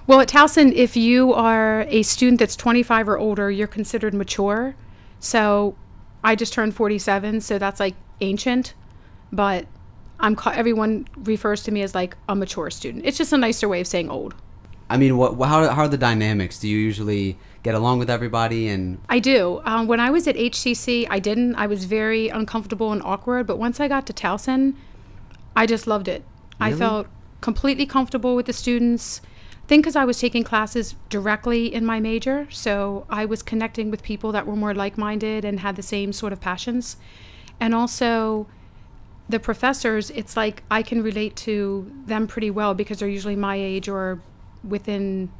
[0.05, 4.75] Well, at Towson, if you are a student that's 25 or older, you're considered mature.
[5.21, 5.77] So
[6.21, 8.73] I just turned 47, so that's like ancient,
[9.31, 9.65] but
[10.19, 13.05] I'm ca- everyone refers to me as like a mature student.
[13.05, 14.35] It's just a nicer way of saying old.
[14.89, 15.35] I mean, what?
[15.47, 16.59] How, how are the dynamics?
[16.59, 18.67] Do you usually get along with everybody?
[18.67, 19.61] And I do.
[19.65, 21.55] Um, when I was at HCC, I didn't.
[21.55, 23.47] I was very uncomfortable and awkward.
[23.47, 24.75] But once I got to Towson,
[25.55, 26.23] I just loved it.
[26.59, 27.07] I felt
[27.41, 29.21] completely comfortable with the students.
[29.63, 33.91] I think because I was taking classes directly in my major, so I was connecting
[33.91, 36.97] with people that were more like-minded and had the same sort of passions.
[37.59, 38.47] And also,
[39.29, 43.55] the professors, it's like I can relate to them pretty well because they're usually my
[43.55, 44.21] age or
[44.63, 45.31] within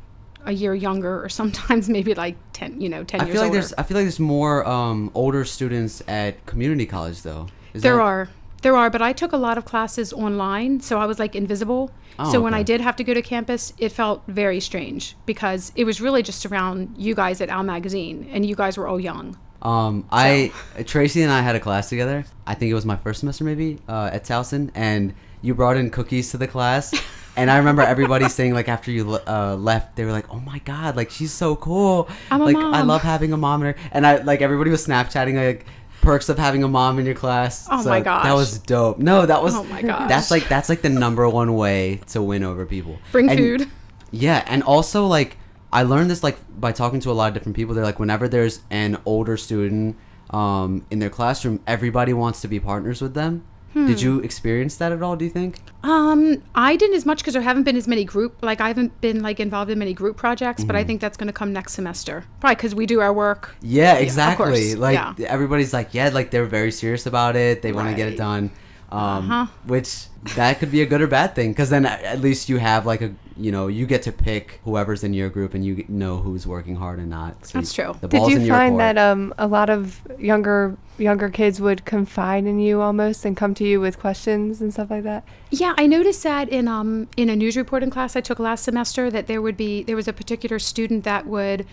[0.46, 3.50] a year younger, or sometimes maybe like ten, you know, ten I years feel like
[3.50, 3.60] older.
[3.60, 7.48] there's I feel like there's more um, older students at community college though.
[7.74, 8.30] Is There that- are.
[8.62, 11.91] There are, but I took a lot of classes online, so I was like invisible.
[12.17, 15.74] Oh, so when I did have to go to campus, it felt very strange because
[15.76, 19.02] it was really just around you guys at Al Magazine, and you guys were all
[19.02, 19.38] young.
[19.63, 20.52] Um, I
[20.86, 22.26] Tracy and I had a class together.
[22.45, 25.89] I think it was my first semester maybe uh, at Towson, and you brought in
[25.89, 26.93] cookies to the class.
[27.36, 30.60] And I remember everybody saying like after you uh, left, they were like, "Oh my
[30.60, 32.08] god, like she's so cool!
[32.30, 35.34] I'm like I love having a mom in her." And I like everybody was Snapchatting
[35.36, 35.65] like
[36.04, 37.67] perks of having a mom in your class.
[37.71, 38.99] Oh my god, That was dope.
[38.99, 40.08] No, that was Oh my gosh.
[40.10, 42.99] That's like that's like the number one way to win over people.
[43.12, 43.67] Bring And- food.
[44.12, 45.38] yeah, and also like
[45.74, 47.74] I learned this like by talking to a lot of different people.
[47.76, 49.98] They're like whenever there's an older student
[50.30, 53.44] um, in their classroom, everybody wants to be partners with them.
[53.74, 54.06] Did Hmm.
[54.06, 55.16] you experience that at all?
[55.16, 55.58] Do you think?
[55.82, 59.02] Um, I didn't as much because there haven't been as many group like I haven't
[59.02, 61.74] been like involved in many group projects, but I think that's going to come next
[61.74, 62.24] semester.
[62.40, 63.56] Probably because we do our work.
[63.64, 64.46] Yeah, exactly.
[64.46, 65.26] course, Like yeah.
[65.28, 67.64] everybody's like, yeah, like they're very serious about it.
[67.64, 68.52] They want to get it done.
[68.93, 69.45] Um, Uh-huh.
[69.65, 72.58] Which that could be a good or bad thing because then at at least you
[72.58, 75.84] have like a you know you get to pick whoever's in your group and you
[75.89, 77.45] know who's working hard and not.
[77.45, 77.95] So That's you- true.
[77.99, 78.79] The Did you in your find court.
[78.95, 83.53] that um a lot of younger younger kids would confide in you almost and come
[83.56, 85.23] to you with questions and stuff like that?
[85.49, 89.10] Yeah, I noticed that in um in a news reporting class I took last semester
[89.10, 91.65] that there would be there was a particular student that would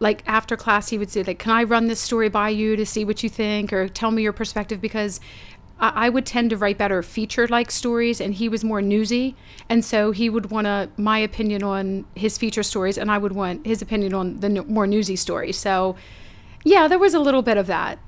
[0.00, 2.84] like after class he would say like can I run this story by you to
[2.84, 5.20] see what you think or tell me your perspective because
[5.80, 9.34] I would tend to write better feature like stories and he was more newsy
[9.68, 13.32] and so he would want to my opinion on his feature stories and I would
[13.32, 15.58] want his opinion on the n- more newsy stories.
[15.58, 15.96] So
[16.64, 17.98] yeah, there was a little bit of that.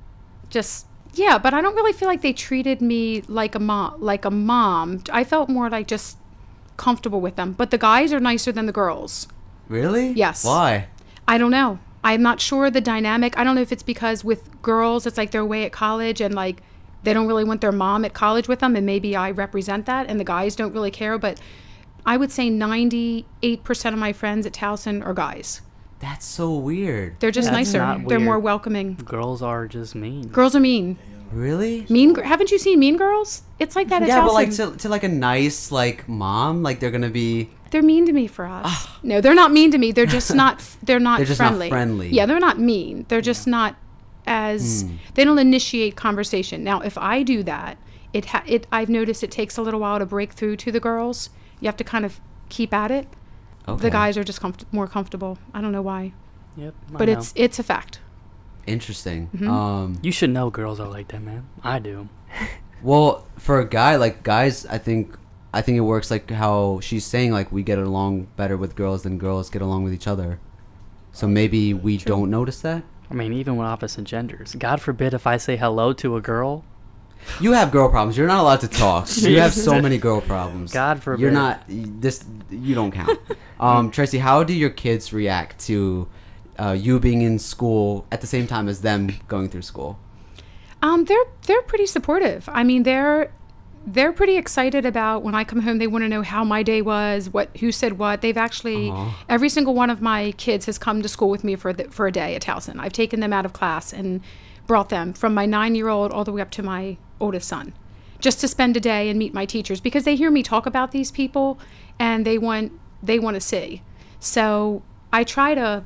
[0.48, 4.00] Just yeah, but I don't really feel like they treated me like a mom.
[4.00, 6.18] Like a mom, I felt more like just
[6.76, 7.52] comfortable with them.
[7.52, 9.26] But the guys are nicer than the girls.
[9.68, 10.08] really?
[10.10, 10.44] Yes.
[10.44, 10.86] Why?
[11.26, 11.78] I don't know.
[12.04, 13.36] I'm not sure the dynamic.
[13.36, 16.34] I don't know if it's because with girls, it's like they're away at college and
[16.34, 16.62] like
[17.06, 20.08] they don't really want their mom at college with them, and maybe I represent that,
[20.10, 21.16] and the guys don't really care.
[21.18, 21.40] But
[22.04, 25.60] I would say 98% of my friends at Towson are guys.
[26.00, 27.18] That's so weird.
[27.20, 27.78] They're just That's nicer.
[27.78, 28.94] not They're more welcoming.
[28.96, 30.28] Girls are just mean.
[30.28, 30.98] Girls are mean.
[31.32, 31.86] Really?
[31.88, 32.14] Mean.
[32.16, 33.42] Haven't you seen Mean Girls?
[33.58, 34.26] It's like that at Yeah, Towson.
[34.26, 38.06] but like to, to like a nice like mom, like they're gonna be They're mean
[38.06, 38.62] to me for us.
[38.68, 38.98] Ah.
[39.02, 39.90] no, they're not mean to me.
[39.90, 40.62] They're just not.
[40.82, 41.68] They're not They're just not friendly.
[41.70, 42.08] friendly.
[42.10, 43.06] Yeah, they're not mean.
[43.08, 43.74] They're just not
[44.26, 44.82] as.
[44.82, 44.96] Hmm.
[45.14, 46.62] They don't initiate conversation.
[46.64, 47.78] Now, if I do that,
[48.12, 48.66] it ha- it.
[48.72, 51.30] I've noticed it takes a little while to break through to the girls.
[51.60, 53.08] You have to kind of keep at it.
[53.68, 53.82] okay.
[53.82, 55.38] The guys are just comfort- more comfortable.
[55.54, 56.12] I don't know why,
[56.56, 56.74] Yep.
[56.88, 57.12] I but know.
[57.14, 58.00] it's it's a fact.
[58.66, 59.28] Interesting.
[59.34, 59.48] Mm-hmm.
[59.48, 61.46] Um, You should know girls are like that, man.
[61.62, 62.08] I do.
[62.82, 65.16] well, for a guy, like guys, I think
[65.54, 69.02] I think it works like how she's saying, like we get along better with girls
[69.04, 70.40] than girls get along with each other.
[71.12, 72.82] So maybe we don't notice that.
[73.10, 74.54] I mean, even with opposite genders.
[74.58, 76.64] God forbid if I say hello to a girl.
[77.40, 78.16] You have girl problems.
[78.16, 79.08] You're not allowed to talk.
[79.16, 80.72] You have so many girl problems.
[80.72, 81.22] God forbid.
[81.22, 82.24] You're not this.
[82.50, 83.18] You don't count.
[83.58, 86.08] Um, Tracy, how do your kids react to
[86.58, 89.98] uh, you being in school at the same time as them going through school?
[90.82, 92.48] Um, they're they're pretty supportive.
[92.52, 93.32] I mean, they're
[93.86, 95.78] they're pretty excited about when I come home.
[95.78, 98.20] They want to know how my day was, what who said what.
[98.20, 99.24] They've actually Aw.
[99.28, 102.06] every single one of my kids has come to school with me for the, for
[102.06, 102.80] a day at Towson.
[102.80, 104.20] I've taken them out of class and
[104.66, 107.72] brought them from my nine year old all the way up to my oldest son,
[108.18, 110.90] just to spend a day and meet my teachers because they hear me talk about
[110.90, 111.58] these people
[111.98, 112.72] and they want
[113.02, 113.82] they want to see.
[114.18, 115.84] So I try to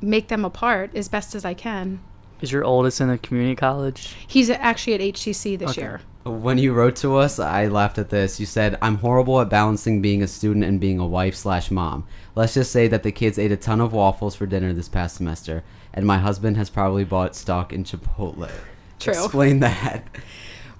[0.00, 2.00] make them apart as best as I can.
[2.40, 4.14] Is your oldest in a community college?
[4.26, 5.82] He's actually at HCC this Okay.
[5.82, 6.00] year.
[6.26, 8.40] When you wrote to us, I laughed at this.
[8.40, 12.04] You said, "I'm horrible at balancing being a student and being a wife slash mom.
[12.34, 15.14] Let's just say that the kids ate a ton of waffles for dinner this past
[15.14, 15.62] semester,
[15.94, 18.50] and my husband has probably bought stock in Chipotle."
[18.98, 19.12] True.
[19.12, 20.02] Explain that.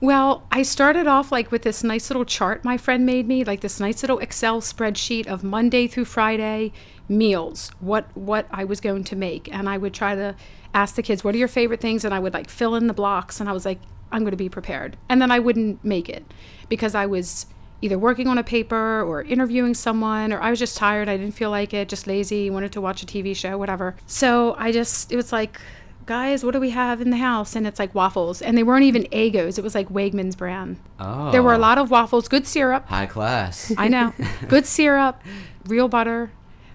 [0.00, 3.60] Well, I started off like with this nice little chart my friend made me, like
[3.60, 6.72] this nice little Excel spreadsheet of Monday through Friday
[7.08, 10.34] meals, what what I was going to make, and I would try to
[10.74, 12.92] ask the kids, "What are your favorite things?" and I would like fill in the
[12.92, 13.78] blocks, and I was like,
[14.12, 16.24] "I'm going to be prepared," and then I wouldn't make it
[16.68, 17.46] because I was
[17.82, 21.34] either working on a paper or interviewing someone, or I was just tired, I didn't
[21.34, 23.96] feel like it, just lazy, wanted to watch a TV show, whatever.
[24.06, 25.60] So I just it was like
[26.06, 27.56] guys, what do we have in the house?
[27.56, 28.40] And it's like waffles.
[28.40, 29.58] And they weren't even Eggos.
[29.58, 30.76] It was like Wegmans brand.
[31.00, 32.86] Oh, There were a lot of waffles, good syrup.
[32.86, 33.72] high class.
[33.78, 34.14] I know.
[34.48, 35.20] good syrup,
[35.66, 36.30] real butter.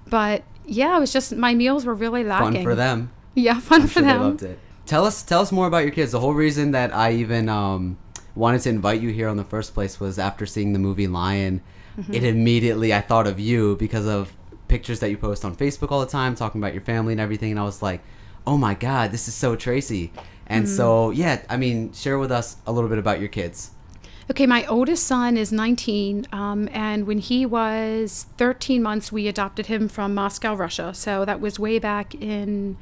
[0.05, 2.55] But yeah, it was just my meals were really lacking.
[2.55, 3.11] Fun for them.
[3.33, 4.21] Yeah, fun I'm for sure they them.
[4.21, 4.59] loved it.
[4.91, 6.11] Tell us, tell us more about your kids.
[6.11, 7.97] The whole reason that I even um,
[8.35, 11.61] wanted to invite you here in the first place was after seeing the movie Lion.
[11.97, 12.13] Mm-hmm.
[12.13, 14.33] It immediately I thought of you because of
[14.67, 17.51] pictures that you post on Facebook all the time, talking about your family and everything.
[17.51, 18.01] And I was like,
[18.45, 20.11] oh my god, this is so Tracy.
[20.45, 20.75] And Mm-hmm.
[20.75, 23.71] so yeah, I mean, share with us a little bit about your kids.
[24.29, 29.67] Okay, my oldest son is 19, um, and when he was 13 months, we adopted
[29.67, 30.93] him from Moscow, Russia.
[30.93, 32.75] So that was way back in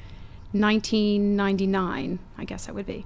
[0.52, 3.06] 1999, I guess that would be.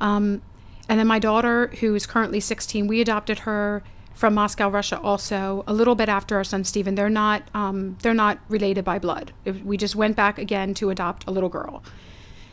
[0.00, 0.42] Um,
[0.88, 3.82] and then my daughter, who is currently 16, we adopted her
[4.14, 6.94] from Moscow, Russia, also a little bit after our son Stephen.
[6.94, 9.32] They're not um, they're not related by blood.
[9.64, 11.82] We just went back again to adopt a little girl.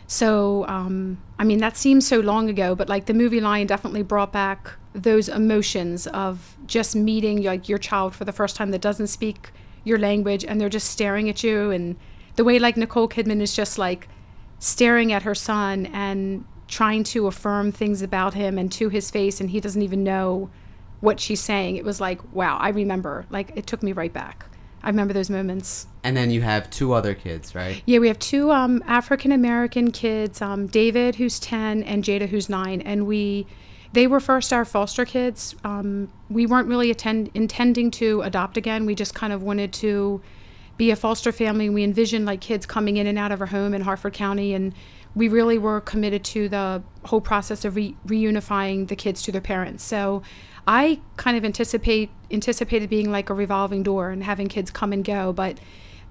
[0.07, 4.03] So, um, I mean, that seems so long ago, but like the movie Lion definitely
[4.03, 8.81] brought back those emotions of just meeting like your child for the first time that
[8.81, 9.51] doesn't speak
[9.85, 11.71] your language and they're just staring at you.
[11.71, 11.95] And
[12.35, 14.09] the way like Nicole Kidman is just like
[14.61, 19.41] staring at her son and trying to affirm things about him and to his face,
[19.41, 20.49] and he doesn't even know
[21.01, 21.75] what she's saying.
[21.75, 23.25] It was like, wow, I remember.
[23.29, 24.45] Like, it took me right back.
[24.83, 25.87] I remember those moments.
[26.03, 27.81] And then you have two other kids, right?
[27.85, 32.47] Yeah, we have two um, African American kids, um, David, who's 10, and Jada, who's
[32.47, 32.81] 9.
[32.81, 33.47] And we,
[33.93, 35.55] they were first our foster kids.
[35.63, 38.85] Um, we weren't really attend, intending to adopt again.
[38.85, 40.21] We just kind of wanted to
[40.81, 41.69] be a foster family.
[41.69, 44.55] We envisioned like kids coming in and out of our home in Harford County.
[44.55, 44.73] And
[45.13, 49.41] we really were committed to the whole process of re- reunifying the kids to their
[49.41, 49.83] parents.
[49.83, 50.23] So
[50.67, 55.05] I kind of anticipate anticipated being like a revolving door and having kids come and
[55.05, 55.59] go, but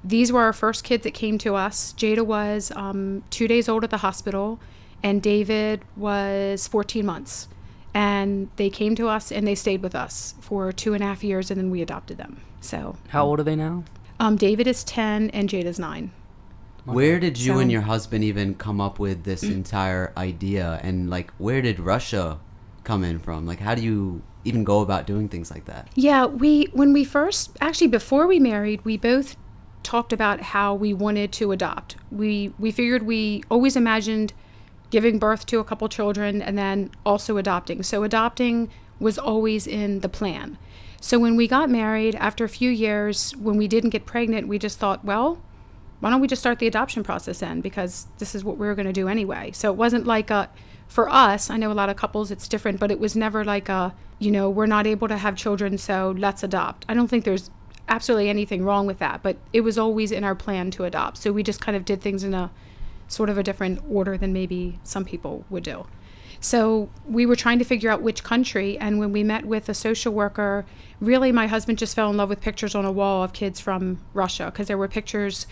[0.04, 1.92] these were our first kids that came to us.
[1.94, 4.60] Jada was um, two days old at the hospital,
[5.02, 7.48] and David was 14 months.
[7.92, 11.24] And they came to us and they stayed with us for two and a half
[11.24, 12.40] years, and then we adopted them.
[12.60, 13.82] So How old are they now?
[14.20, 16.12] Um, David is 10 and Jada's 9.
[16.84, 20.78] Where did you So- and your husband even come up with this entire idea?
[20.82, 22.38] And like, where did Russia
[22.84, 23.46] come in from?
[23.46, 25.88] Like, how do you even go about doing things like that?
[25.94, 29.36] Yeah, we when we first actually before we married, we both
[29.82, 31.96] talked about how we wanted to adopt.
[32.10, 34.32] We we figured we always imagined
[34.90, 37.82] giving birth to a couple children and then also adopting.
[37.82, 40.58] So adopting was always in the plan.
[41.00, 44.58] So when we got married after a few years when we didn't get pregnant, we
[44.58, 45.42] just thought, well,
[46.00, 47.60] why don't we just start the adoption process then?
[47.60, 49.50] Because this is what we were going to do anyway.
[49.52, 50.50] So it wasn't like a
[50.90, 53.68] for us i know a lot of couples it's different but it was never like
[53.68, 56.84] a you know we're not able to have children so let's adopt.
[56.88, 57.48] I don't think there's
[57.88, 61.16] absolutely anything wrong with that but it was always in our plan to adopt.
[61.18, 62.50] So we just kind of did things in a
[63.06, 65.86] sort of a different order than maybe some people would do
[66.40, 69.74] so we were trying to figure out which country, and when we met with a
[69.74, 70.64] social worker,
[71.00, 73.98] really my husband just fell in love with pictures on a wall of kids from
[74.14, 75.46] Russia because there were pictures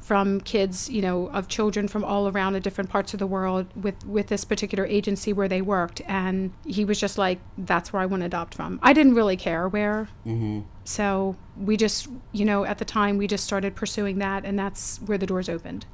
[0.00, 3.66] from kids, you know, of children from all around the different parts of the world
[3.76, 8.00] with with this particular agency where they worked, and he was just like, "That's where
[8.00, 10.60] I want to adopt from." I didn't really care where, Mm-hmm.
[10.84, 14.98] so we just, you know, at the time we just started pursuing that, and that's
[15.04, 15.84] where the doors opened.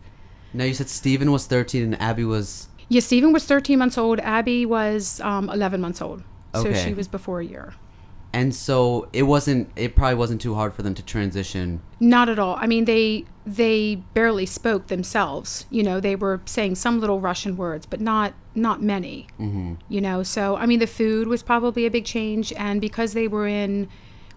[0.53, 4.21] Now you said Stephen was 13 and Abby was Yeah, Stephen was 13 months old.
[4.21, 6.23] Abby was um, 11 months old.
[6.55, 7.75] So she was before a year.
[8.33, 11.81] and so it wasn't it probably wasn't too hard for them to transition.
[12.01, 12.57] Not at all.
[12.61, 15.67] I mean, they they barely spoke themselves.
[15.71, 19.27] You know, they were saying some little Russian words, but not not many.
[19.41, 19.75] Mm-hmm.
[19.89, 23.27] You know, so I mean, the food was probably a big change, and because they
[23.29, 23.89] were in,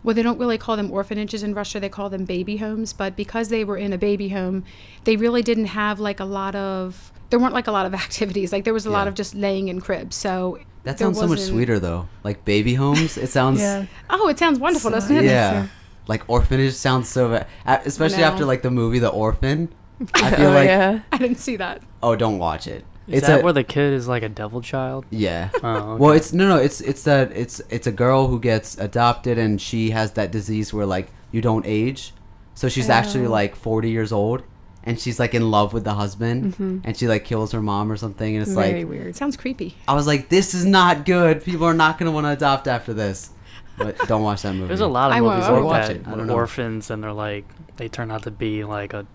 [0.04, 2.94] well, they don't really call them orphanages in Russia; they call them baby homes.
[2.94, 4.64] But because they were in a baby home,
[5.04, 7.12] they really didn't have like a lot of.
[7.30, 8.52] There weren't like a lot of activities.
[8.54, 10.16] Like there was a lot of just laying in cribs.
[10.16, 12.08] So That sounds so much sweeter though.
[12.24, 13.86] Like baby homes, it sounds Yeah.
[14.10, 15.26] Oh, it sounds wonderful, So- doesn't it?
[15.26, 15.68] yeah.
[16.08, 17.48] Like orphanage sounds so bad.
[17.86, 18.28] Especially No.
[18.30, 19.68] after like the movie The Orphan.
[20.14, 21.00] I feel oh like yeah.
[21.12, 21.82] I didn't see that.
[22.02, 22.86] oh, don't watch it.
[23.08, 25.06] Is it's that a where the kid is like a devil child?
[25.10, 25.50] yeah.
[25.64, 26.02] Oh, okay.
[26.04, 26.58] Well, it's no, no.
[26.58, 30.74] It's it's that it's it's a girl who gets adopted, and she has that disease
[30.74, 32.14] where like you don't age.
[32.56, 33.32] So she's actually Oh.
[33.32, 34.44] like forty years old,
[34.84, 36.80] and she's like in love with the husband, mm-hmm.
[36.84, 38.36] and she like kills her mom or something.
[38.36, 39.16] And it's Very like weird.
[39.16, 39.76] Sounds creepy.
[39.88, 41.44] I was like, this is not good.
[41.44, 43.32] People are not gonna want to adopt after this.
[43.78, 44.70] But don't watch that movie.
[44.70, 45.54] There's a lot of I movies won't.
[45.54, 45.96] Or like watch that.
[45.98, 46.08] it.
[46.08, 46.34] I don't know.
[46.34, 47.46] Orphans, and they're like
[47.78, 49.06] they turn out to be like a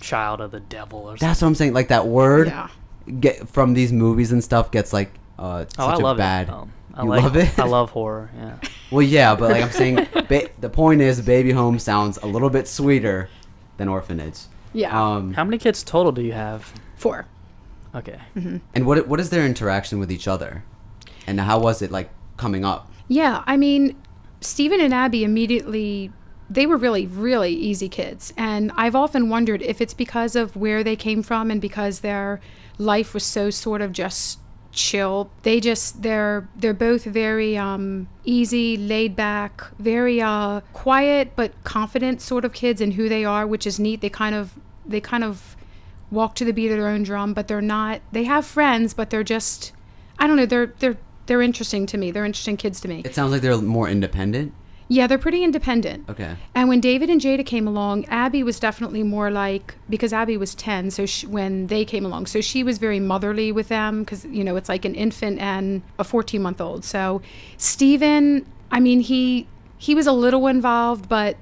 [0.00, 1.26] child of the devil or something.
[1.28, 1.72] That's what I'm saying.
[1.74, 2.68] Like that word Yeah.
[3.20, 6.48] Get from these movies and stuff gets like uh Oh, I such love a bad.
[6.48, 6.52] it.
[6.54, 7.58] Um, I You like, love it?
[7.58, 8.30] I love horror.
[8.36, 8.56] Yeah.
[8.90, 12.50] Well, yeah, but like I'm saying, ba- the point is, Baby Home sounds a little
[12.50, 13.28] bit sweeter
[13.76, 14.38] than Orphanage.
[14.72, 14.94] Yeah.
[14.94, 16.72] Um, How many kids total do you have?
[16.96, 17.26] Four.
[17.92, 18.20] Okay.
[18.36, 18.58] Mm-hmm.
[18.74, 20.62] and what what is their interaction with each other,
[21.26, 22.88] and how was it like coming up?
[23.08, 23.96] Yeah, I mean,
[24.40, 26.12] Stephen and Abby immediately
[26.50, 30.84] they were really really easy kids and I've often wondered if it's because of where
[30.84, 32.40] they came from and because their
[32.78, 34.38] life was so sort of just
[34.74, 35.30] chill.
[35.42, 42.20] They just they're they're both very um easy, laid back, very uh quiet but confident
[42.20, 44.00] sort of kids in who they are, which is neat.
[44.00, 45.56] They kind of they kind of
[46.10, 49.10] walk to the beat of their own drum, but they're not they have friends, but
[49.10, 49.72] they're just
[50.18, 52.10] I don't know, they're they're they're interesting to me.
[52.10, 53.02] They're interesting kids to me.
[53.04, 54.52] It sounds like they're more independent.
[54.94, 56.08] Yeah, they're pretty independent.
[56.08, 56.36] Okay.
[56.54, 60.54] And when David and Jada came along, Abby was definitely more like because Abby was
[60.54, 62.26] 10 so she, when they came along.
[62.26, 65.82] So she was very motherly with them cuz you know, it's like an infant and
[65.98, 66.84] a 14-month-old.
[66.84, 67.22] So
[67.56, 71.36] Stephen, I mean, he he was a little involved, but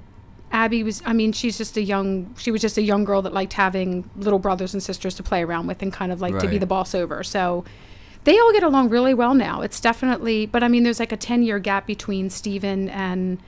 [0.51, 3.35] Abby was I mean, she's just a young she was just a young girl that
[3.35, 6.49] liked having little brothers and sisters to play around with and kind of like to
[6.49, 7.23] be the boss over.
[7.23, 7.65] So
[8.25, 9.63] they all get along really well now.
[9.63, 13.39] It's definitely, but I mean, there's like a 10 year gap between Stephen and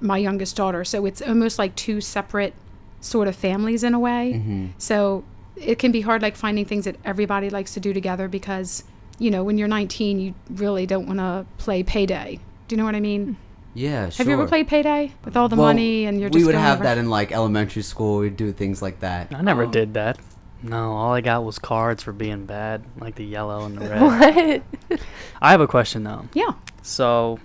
[0.00, 0.84] my youngest daughter.
[0.84, 2.54] So it's almost like two separate
[3.00, 4.34] sort of families in a way.
[4.36, 4.66] Mm-hmm.
[4.78, 5.24] So
[5.56, 8.84] it can be hard, like finding things that everybody likes to do together because,
[9.18, 12.38] you know, when you're 19, you really don't want to play payday.
[12.68, 13.24] Do you know what I mean?
[13.26, 13.32] Hmm.
[13.74, 14.18] Yeah, sure.
[14.18, 16.54] Have you ever played payday with all the Well, money and you're just we would
[16.54, 18.18] have over- that in like elementary school.
[18.18, 19.34] We'd do things like that.
[19.34, 19.70] I never Oh.
[19.70, 20.18] did that.
[20.62, 24.62] No, all I got was cards for being bad, like the yellow and the red.
[24.88, 25.00] What?
[25.40, 26.28] I have a question though.
[26.34, 26.52] Yeah.
[26.82, 27.38] So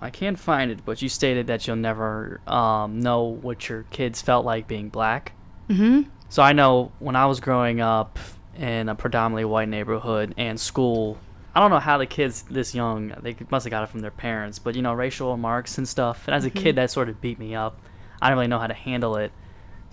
[0.00, 4.20] I can't find it, but you stated that you'll never um, know what your kids
[4.20, 5.32] felt like being black.
[5.68, 8.18] hmm So I know when I was growing up
[8.56, 11.18] in a predominantly white neighborhood and school,
[11.54, 14.10] I don't know how the kids this young they must have got it from their
[14.10, 16.26] parents, but you know racial remarks and stuff.
[16.26, 17.78] And as a kid, that sort of beat me up.
[18.20, 19.30] I didn't really know how to handle it.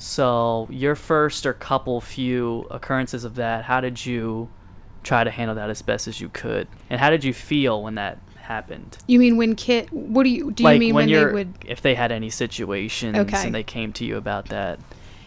[0.01, 4.49] So your first or couple few occurrences of that, how did you
[5.03, 6.67] try to handle that as best as you could?
[6.89, 8.97] And how did you feel when that happened?
[9.07, 9.93] You mean when Kit?
[9.93, 13.15] what do you, do you mean when, when, they would, if they had any situations
[13.15, 13.45] Okay.
[13.45, 14.79] and they came to you about that,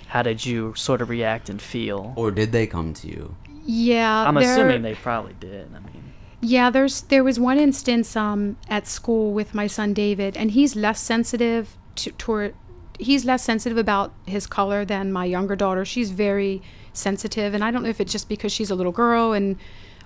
[0.09, 2.13] how did you sort of react and feel?
[2.17, 3.37] Or did they come to you?
[3.65, 4.27] yeah.
[4.27, 5.69] I'm there- assuming they probably did.
[5.73, 10.37] I mean, Yeah, there's there was one instance um at school with my son David,
[10.37, 12.55] and he's less sensitive to toward
[12.99, 15.85] he's less sensitive about his color than my younger daughter.
[15.85, 19.33] She's very sensitive, and I don't know if it's just because she's a little girl
[19.33, 19.57] and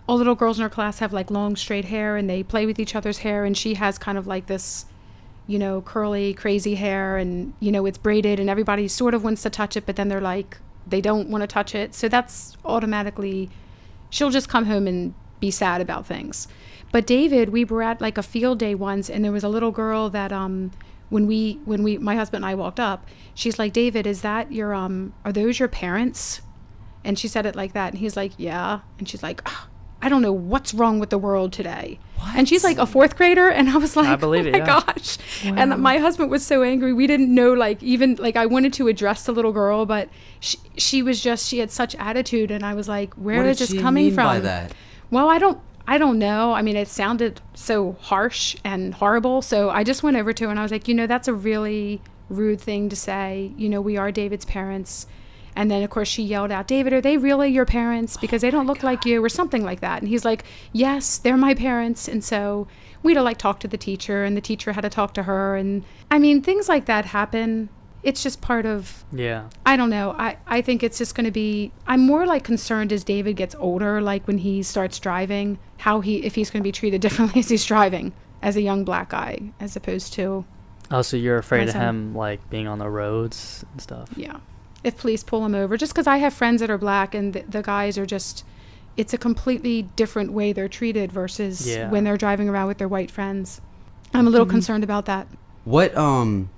[0.09, 2.79] all little girls in her class have like long straight hair and they play with
[2.79, 4.87] each other's hair, and she has kind of like this
[5.49, 9.43] you know, curly, crazy hair and, you know, it's braided and everybody sort of wants
[9.43, 11.95] to touch it, but then they're like, they don't want to touch it.
[11.95, 13.49] So that's automatically,
[14.11, 16.49] she'll just come home and be sad about things.
[16.93, 19.71] But David, we were at like a field day once and there was a little
[19.71, 20.71] girl that, um,
[21.09, 24.53] when we, when we, my husband and I walked up, she's like, David, is that
[24.53, 26.43] your, um, are those your parents?
[27.05, 27.93] And she said it like that.
[27.93, 28.81] And he's like, yeah.
[28.99, 29.69] And she's like, "Ah,
[30.01, 31.99] I don't know what's wrong with the world today.
[32.17, 32.37] What?
[32.37, 33.49] And she's like a fourth grader.
[33.49, 34.67] And I was like, believe oh it, my yeah.
[34.67, 35.19] gosh.
[35.45, 36.93] And my husband was so angry.
[36.93, 40.09] We didn't know, like, even, like, I wanted to address the little girl, but
[40.41, 42.51] she, she was just, she had such attitude.
[42.51, 44.27] And I was like, where is did this coming mean from?
[44.27, 44.73] by that?
[45.11, 46.53] Well, I don't I don't know.
[46.53, 49.41] I mean, it sounded so harsh and horrible.
[49.41, 51.33] So I just went over to her and I was like, you know, that's a
[51.33, 53.53] really rude thing to say.
[53.57, 55.07] You know, we are David's parents.
[55.57, 58.43] And then of course she yelled out, "David, are they really your parents oh because
[58.43, 61.55] they don't look like you or something like that." And he's like, "Yes, they're my
[61.55, 62.69] parents." And so
[63.03, 65.23] we had to like talk to the teacher and the teacher had to talk to
[65.23, 67.71] her and I mean, things like that happen.
[68.09, 69.49] It's just part of yeah.
[69.67, 70.15] I don't know.
[70.19, 71.73] I, I think it's just going to be.
[71.87, 76.25] I'm more like concerned as David gets older, like when he starts driving, how he
[76.25, 79.53] if he's going to be treated differently as he's driving as a young black guy,
[79.61, 80.45] as opposed to
[80.91, 84.09] Oh, so you're afraid of him like being on the roads and stuff?
[84.17, 84.39] yeah,
[84.83, 85.77] if police pull him over.
[85.77, 88.43] Just because I have friends that are black and the, the guys are just,
[88.97, 91.91] it's a completely different way they're treated versus Yeah.
[91.91, 93.61] when they're driving around with their white friends.
[94.15, 95.27] I'm a little concerned about that.
[95.65, 96.49] What um,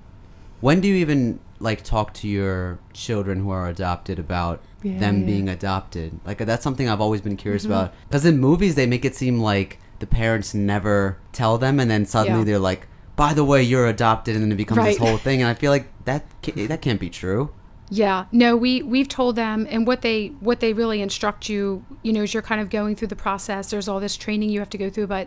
[0.61, 5.21] when do you even like talk to your children who are adopted about Yeah, them
[5.21, 5.27] yeah.
[5.27, 6.19] being adopted?
[6.25, 7.73] Like that's something I've always been curious Mm-hmm.
[7.73, 7.95] about.
[8.09, 12.07] Because in movies they make it seem like the parents never tell them, and then
[12.07, 12.45] suddenly Yeah.
[12.45, 12.87] they're like,
[13.17, 15.43] "By the way, you're adopted," and then it becomes this whole thing.
[15.43, 16.25] And I feel like that
[16.71, 17.51] that can't be true.
[17.93, 22.13] Yeah, no, we we've told them, and what they what they really instruct you, you
[22.13, 23.71] know, as you're kind of going through the process.
[23.71, 25.27] There's all this training you have to go through, but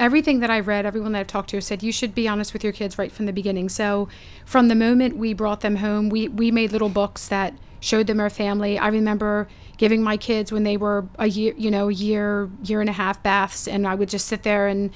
[0.00, 2.64] everything that I've read, everyone that I've talked to said you should be honest with
[2.64, 3.68] your kids right from the beginning.
[3.68, 4.08] So,
[4.44, 8.18] from the moment we brought them home, we we made little books that showed them
[8.18, 8.76] our family.
[8.76, 9.46] I remember
[9.76, 12.94] giving my kids when they were a year, you know, a year year and a
[12.94, 14.90] half baths, and I would just sit there and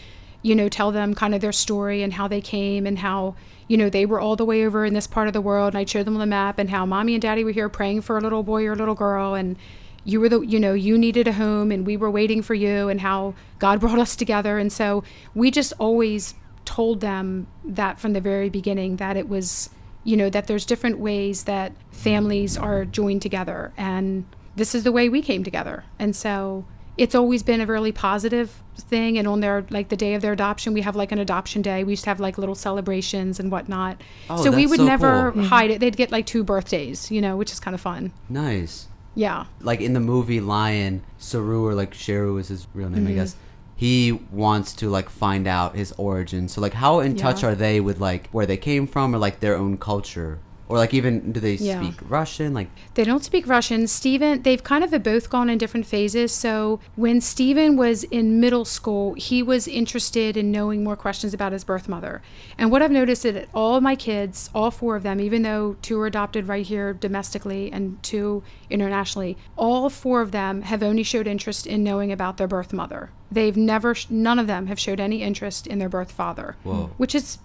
[0.45, 3.35] you know, tell them kind of their story and how they came and how,
[3.69, 5.75] you know, they were all the way over in this part of the world.
[5.75, 8.19] And I'd show them the map and how mommy and daddy were here praying for
[8.19, 9.35] a little boy or a little girl.
[9.35, 9.57] And
[10.05, 12.89] you were the, you know, you needed a home and we were waiting for you
[12.89, 14.59] and how God brought us together.
[14.59, 15.03] And so
[15.35, 16.35] we just always
[16.65, 19.71] told them that from the very beginning that it was,
[20.03, 23.73] you know, that there's different ways that families are joined together.
[23.77, 24.25] And
[24.57, 25.85] this is the way we came together.
[25.99, 26.65] And so,
[26.97, 30.33] it's always been a really positive thing and on their like the day of their
[30.33, 33.51] adoption we have like an adoption day we used to have like little celebrations and
[33.51, 35.45] whatnot Oh, so we would so never cool.
[35.45, 38.89] hide it they'd get like two birthdays you know which is kind of fun Nice.
[39.15, 43.11] yeah like in the movie Lion, Saroo or like Sheru is his real name, I
[43.11, 43.19] Mm-hmm.
[43.19, 43.37] guess.
[43.77, 46.47] He wants to like find out his origin.
[46.49, 49.41] So like, how in touch are they with like where they came from or like
[49.41, 50.39] their own culture,
[50.75, 51.81] or like even do they Yeah.
[51.81, 52.53] speak Russian?
[52.53, 53.87] Like, They don't speak Russian.
[53.87, 56.33] Steven, they've kind of both gone in different phases.
[56.33, 61.53] So when Steven was in middle school, he was interested in knowing more questions about
[61.53, 62.23] his birth mother.
[62.59, 65.43] And what I've noticed is that all of my kids, all four of them, even
[65.43, 70.83] though two are adopted right here domestically and two internationally, all four of them have
[70.83, 73.11] only showed interest in knowing about their birth mother.
[73.31, 76.91] They've never, none of them have showed any interest in their birth father, Whoa.
[76.97, 77.39] which is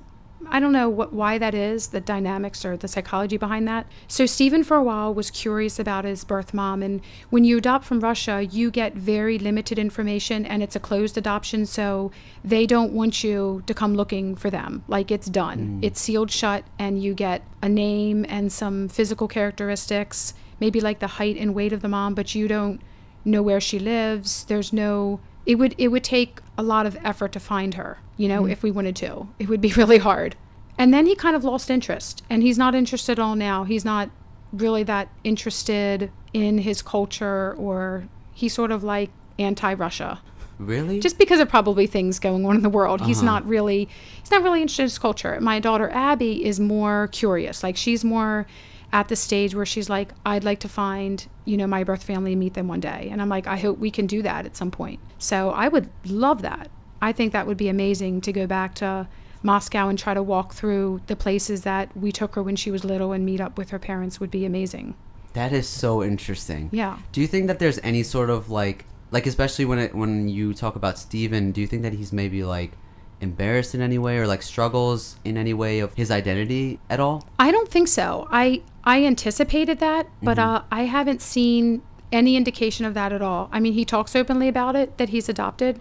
[0.47, 3.87] I don't know what why that is, the dynamics or the psychology behind that.
[4.07, 7.85] So Stephen for a while was curious about his birth mom and when you adopt
[7.85, 12.11] from Russia, you get very limited information and it's a closed adoption, so
[12.43, 14.83] they don't want you to come looking for them.
[14.87, 15.79] Like it's done.
[15.81, 15.85] Mm.
[15.85, 21.07] It's sealed shut and you get a name and some physical characteristics, maybe like the
[21.07, 22.81] height and weight of the mom, but you don't
[23.25, 24.45] know where she lives.
[24.45, 25.19] There's no
[25.51, 28.59] it would it would take a lot of effort to find her, you know, if
[28.63, 29.11] we wanted to.
[29.39, 30.35] It would be really hard.
[30.77, 33.63] And then he kind of lost interest, and he's not interested at all now.
[33.65, 34.09] He's not
[34.53, 40.21] really that interested in his culture or he's sort of like anti-Russia.
[40.59, 40.99] really?
[40.99, 43.01] Just because of probably things going on in the world.
[43.01, 43.25] He's Uh-huh.
[43.33, 43.87] not really
[44.21, 45.39] he's not really interested in his culture.
[45.41, 47.63] My daughter Abby is more curious.
[47.63, 48.45] Like she's more
[48.91, 52.31] at the stage where she's like, I'd like to find, you know, my birth family
[52.33, 53.07] and meet them one day.
[53.11, 54.99] And I'm like, I hope we can do that at some point.
[55.19, 56.69] So I would love that.
[57.01, 59.07] I think that would be amazing to go back to
[59.43, 62.83] Moscow and try to walk through the places that we took her when she was
[62.83, 64.95] little and meet up with her parents would be amazing.
[65.33, 66.69] that is so interesting.
[66.73, 66.97] Yeah.
[67.11, 70.53] Do you think that there's any sort of like, like especially when it when you
[70.53, 72.71] talk about Steven, do you think that he's maybe like
[73.21, 77.27] embarrassed in any way or like struggles in any way of his identity at all?
[77.37, 78.27] I don't think so.
[78.31, 81.81] I I anticipated that, but uh, I haven't seen
[82.11, 83.49] any indication of that at all.
[83.51, 85.79] I mean, he talks openly about it that he's adopted.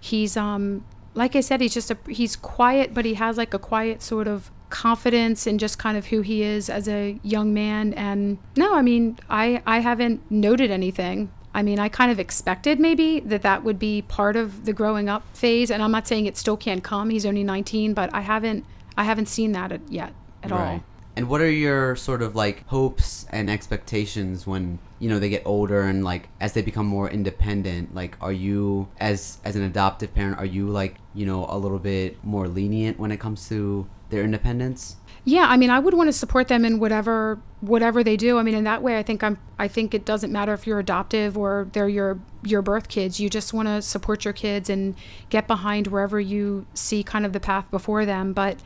[0.00, 3.58] He's um like I said, he's just a he's quiet, but he has like a
[3.58, 7.94] quiet sort of confidence in just kind of who he is as a young man.
[7.94, 11.30] And no, I mean, I I haven't noted anything.
[11.54, 15.08] I mean, I kind of expected maybe that that would be part of the growing
[15.08, 17.08] up phase, and I'm not saying it still can't come.
[17.08, 18.66] He's only 19, but I haven't
[18.96, 20.12] I haven't seen that yet
[20.42, 20.82] at all.
[21.16, 25.42] And what are your sort of like hopes and expectations when you know they get
[25.44, 27.94] older and like as they become more independent?
[27.94, 31.78] Like, are you as as an adoptive parent, are you like you know a little
[31.78, 34.96] bit more lenient when it comes to their independence?
[35.28, 38.38] Yeah, I mean, I would want to support them in whatever whatever they do.
[38.38, 39.38] I mean, in that way, I think I'm.
[39.58, 43.18] I think it doesn't matter if you're adoptive or they're your your birth kids.
[43.18, 44.94] You just want to support your kids and
[45.28, 48.32] get behind wherever you see kind of the path before them.
[48.32, 48.58] But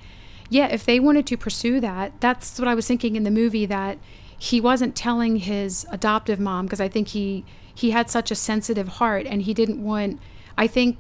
[0.51, 3.65] yeah, if they wanted to pursue that, that's what I was thinking in the movie
[3.65, 3.97] that
[4.43, 8.89] he wasn't telling his adoptive mom because I think he he had such a sensitive
[8.89, 10.19] heart and he didn't want.
[10.57, 10.97] I think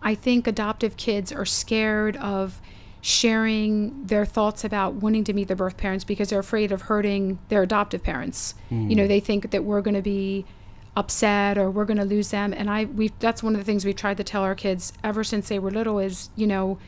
[0.00, 2.62] I think adoptive kids are scared of
[3.00, 7.40] sharing their thoughts about wanting to meet their birth parents because they're afraid of hurting
[7.48, 8.54] their adoptive parents.
[8.70, 9.08] You know, hmm.
[9.08, 10.46] they think that we're going to be
[10.96, 13.84] upset or we're going to lose them and I we that's one of the things
[13.84, 16.78] we tried to tell our kids ever since they were little is, you know,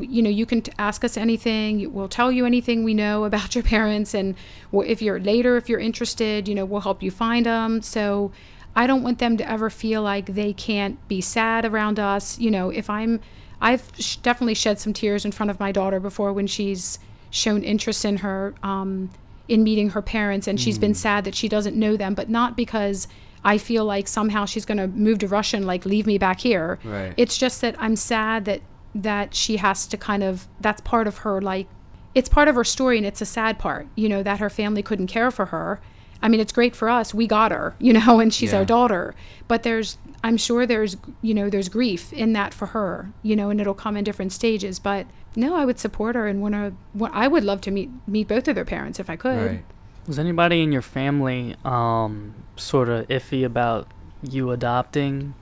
[0.00, 1.92] you know, you can t- ask us anything.
[1.92, 4.34] We'll tell you anything we know about your parents, and
[4.72, 7.82] if you're later, if you're interested, you know, we'll help you find them.
[7.82, 8.32] So,
[8.76, 12.38] I don't want them to ever feel like they can't be sad around us.
[12.38, 13.20] You know, if I'm,
[13.60, 16.98] I've sh- definitely shed some tears in front of my daughter before when she's
[17.30, 19.10] shown interest in her um,
[19.46, 22.56] in meeting her parents, and she's been sad that she doesn't know them, but not
[22.56, 23.06] because
[23.44, 26.40] I feel like somehow she's going to move to Russia and like leave me back
[26.40, 26.78] here.
[26.82, 27.12] Right.
[27.16, 28.62] It's just that I'm sad that
[28.94, 31.66] that she has to kind of that's part of her like
[32.14, 34.82] it's part of her story and it's a sad part, you know, that her family
[34.82, 35.80] couldn't care for her.
[36.22, 37.12] I mean, it's great for us.
[37.12, 38.58] We got her, you know, and she's Yeah.
[38.60, 39.14] our daughter.
[39.48, 43.50] But there's I'm sure there's, you know, there's grief in that for her, you know,
[43.50, 46.72] and it'll come in different stages, but no, I would support her and want to
[47.12, 49.46] I would love to meet meet both of their parents if I could.
[49.50, 49.64] Right.
[50.06, 53.88] Was anybody in your family um sort of iffy about
[54.22, 55.34] you adopting,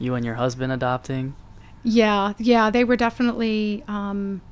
[0.00, 1.36] you and your husband adopting?
[1.88, 4.42] Yeah, yeah, they were definitely, um,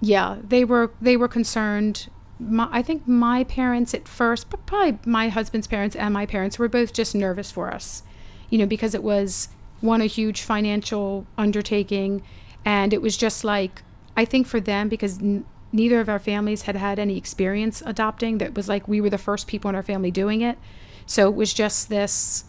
[0.00, 2.08] yeah, they were they were concerned.
[2.40, 6.58] My, I think my parents at first, but probably my husband's parents and my parents
[6.58, 8.02] were both just nervous for us,
[8.48, 9.48] you know, because it was
[9.82, 12.22] one a huge financial undertaking,
[12.64, 13.82] and it was just like
[14.16, 18.38] I think for them because n- neither of our families had had any experience adopting.
[18.38, 20.56] That was like we were the first people in our family doing it,
[21.04, 22.44] so it was just this.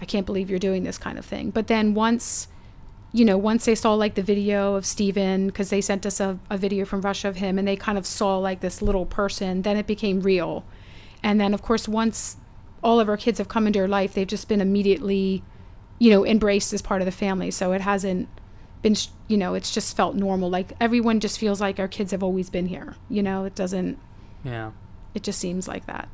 [0.00, 1.50] I can't believe you're doing this kind of thing.
[1.50, 2.48] But then once
[3.12, 6.38] you know, once they saw like the video of Steven, because they sent us a,
[6.50, 9.62] a video from Russia of him, and they kind of saw like this little person,
[9.62, 10.64] then it became real.
[11.22, 12.36] And then, of course, once
[12.82, 15.42] all of our kids have come into our life, they've just been immediately,
[15.98, 17.50] you know, embraced as part of the family.
[17.50, 18.28] So it hasn't
[18.82, 20.48] been, sh- you know, it's just felt normal.
[20.48, 22.94] Like everyone just feels like our kids have always been here.
[23.08, 23.98] You know, it doesn't,
[24.44, 24.70] Yeah.
[25.14, 26.08] it just seems like that.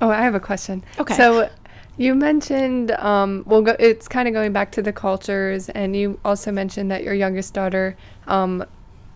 [0.00, 0.84] Oh, I have a question.
[0.98, 1.14] Okay.
[1.14, 1.50] So
[1.96, 6.18] you mentioned, um, well, go, it's kind of going back to the cultures, and you
[6.24, 8.64] also mentioned that your youngest daughter um,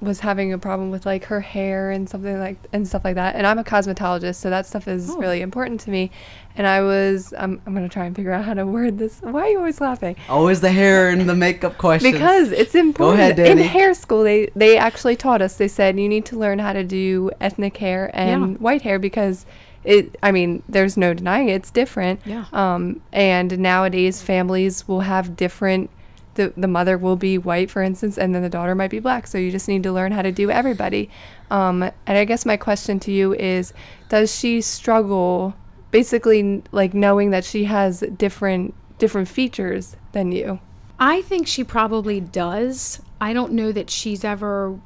[0.01, 3.37] was having a problem with like her hair and something like and stuff like that.
[3.37, 5.19] And I'm a cosmetologist, so that stuff is Oh.
[5.19, 6.11] really important to me.
[6.57, 9.21] And I was, um, I'm gonna try and figure out how to word this.
[9.21, 10.17] Why are you always laughing?
[10.31, 12.15] Always the hair and the makeup questions.
[12.15, 13.19] Because it's important.
[13.19, 13.51] Go ahead, Danny.
[13.51, 15.57] In hair school, they they actually taught us.
[15.59, 18.57] They said you need to learn how to do ethnic hair and Yeah.
[18.57, 19.45] white hair because
[19.85, 20.17] it.
[20.23, 22.21] I mean, there's no denying it, it's different.
[22.25, 22.47] Yeah.
[22.53, 25.91] Um, and nowadays, families will have different.
[26.35, 29.27] The, the mother will be white, for instance, and then the daughter might be black.
[29.27, 31.11] So you just need to learn how to do everybody.
[31.51, 33.73] Um, and I guess my question to you is,
[34.09, 35.55] does she struggle,
[35.91, 40.61] basically, like knowing that she has different different features than you?
[40.99, 43.01] I think she probably does.
[43.21, 44.79] I don't know that she's ever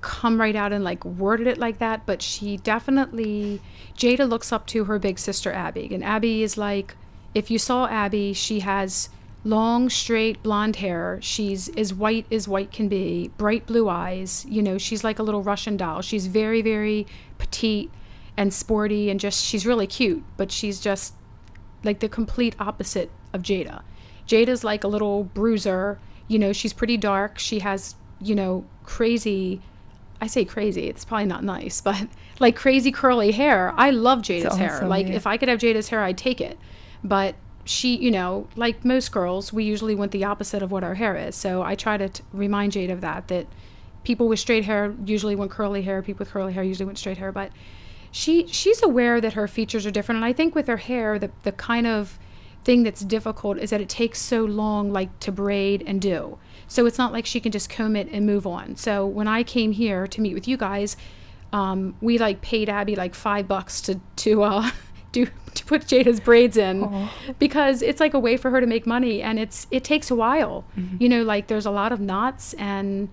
[0.00, 3.60] come right out and like worded it like that, but she definitely
[3.96, 6.96] Jada looks up to her big sister Abby, and Abby is like
[7.34, 9.08] if you saw Abby, she has
[9.44, 11.18] long straight blonde hair.
[11.22, 14.44] She's as white as white can be, bright blue eyes.
[14.48, 16.02] You know, she's like a little Russian doll.
[16.02, 17.06] She's very very
[17.38, 17.90] petite
[18.36, 21.14] and sporty and just she's really cute, but she's just
[21.84, 23.82] like the complete opposite of Jada.
[24.26, 25.98] Jada's like a little bruiser.
[26.28, 27.38] You know, she's pretty dark.
[27.38, 29.62] She has, you know, crazy.
[30.20, 30.88] I say crazy.
[30.88, 32.06] It's probably not nice, but
[32.38, 33.72] like crazy curly hair.
[33.76, 34.86] I love Jada's hair.
[34.86, 35.14] Like yeah.
[35.14, 36.58] if I could have Jada's hair, I'd take it.
[37.04, 40.94] But she, you know, like most girls, we usually want the opposite of what our
[40.94, 41.36] hair is.
[41.36, 43.28] So I try to t- remind Jada of that.
[43.28, 43.46] That
[44.04, 46.02] people with straight hair usually want curly hair.
[46.02, 47.30] People with curly hair usually want straight hair.
[47.30, 47.52] But
[48.10, 51.30] she she's aware that her features are different and i think with her hair the,
[51.42, 52.18] the kind of
[52.64, 56.38] thing that's difficult is that it takes so long like to braid and do
[56.68, 59.42] so it's not like she can just comb it and move on so when i
[59.42, 60.96] came here to meet with you guys
[61.50, 64.70] um, we like paid abby like five bucks to to uh
[65.12, 67.08] do to put jada's braids in
[67.38, 70.14] because it's like a way for her to make money and it's it takes a
[70.14, 70.64] while
[70.98, 73.08] you know like there's a lot of knots and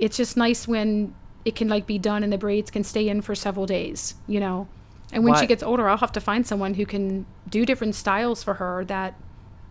[0.00, 1.14] it's just nice when
[1.44, 4.40] it can like be done and the braids can stay in for several days, you
[4.40, 4.68] know.
[5.12, 7.94] And when Why- she gets older, I'll have to find someone who can do different
[7.94, 9.14] styles for her that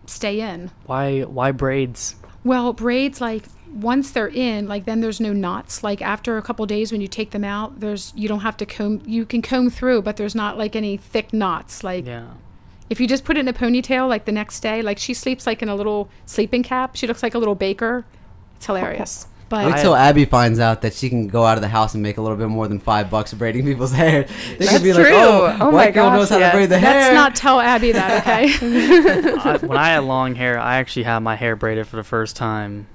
[0.06, 0.70] stay in.
[0.86, 2.14] Why why braids?
[2.44, 5.82] Well, braids like once they're in, like then there's no knots.
[5.84, 8.66] Like after a couple days when you take them out, there's you don't have to
[8.66, 11.84] comb you can comb through, but there's not like any thick knots.
[11.84, 12.26] Like Yeah.
[12.88, 15.46] if you just put it in a ponytail like the next day, like she sleeps
[15.46, 16.96] like in a little sleeping cap.
[16.96, 18.04] She looks like a little baker.
[18.56, 19.26] It's hilarious.
[19.50, 22.02] But Wait till Abby finds out that she can go out of the house and
[22.02, 24.22] make a little bit more than five bucks braiding people's hair.
[24.22, 25.16] They That's could be like, true.
[25.16, 26.52] "Oh, Oh my white girl gosh, knows how yes.
[26.52, 28.44] to braid the hair." Let's not tell Abby that, okay?
[29.44, 32.36] I, when I had long hair, I actually had my hair braided for the first
[32.36, 32.86] time.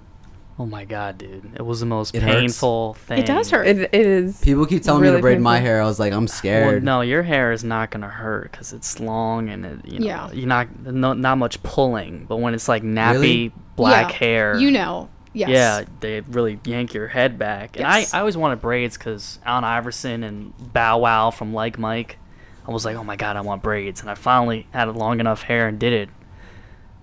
[0.58, 1.52] Oh my god, dude!
[1.58, 2.34] It was the most It hurts.
[2.34, 3.20] painful thing.
[3.20, 3.68] it does hurt.
[3.68, 4.40] It, it is.
[4.40, 5.82] People keep telling me to braid my hair.
[5.82, 6.82] I was like, I'm Well, scared.
[6.86, 10.32] no, your hair is not gonna hurt because it's long and it, you know, Yeah.
[10.32, 12.24] you're not no, not much pulling.
[12.30, 13.52] But when it's like nappy Really?
[13.76, 15.10] black Yeah, hair, You know.
[15.36, 15.50] Yes.
[15.50, 17.76] Yeah, they really yank your head back.
[17.76, 18.14] And Yes.
[18.14, 22.18] I, I always wanted braids because Allen Iverson and Bow Wow from Like Mike,
[22.68, 24.02] I was like, oh my god, I want braids.
[24.02, 26.10] And I finally had long enough hair and did it.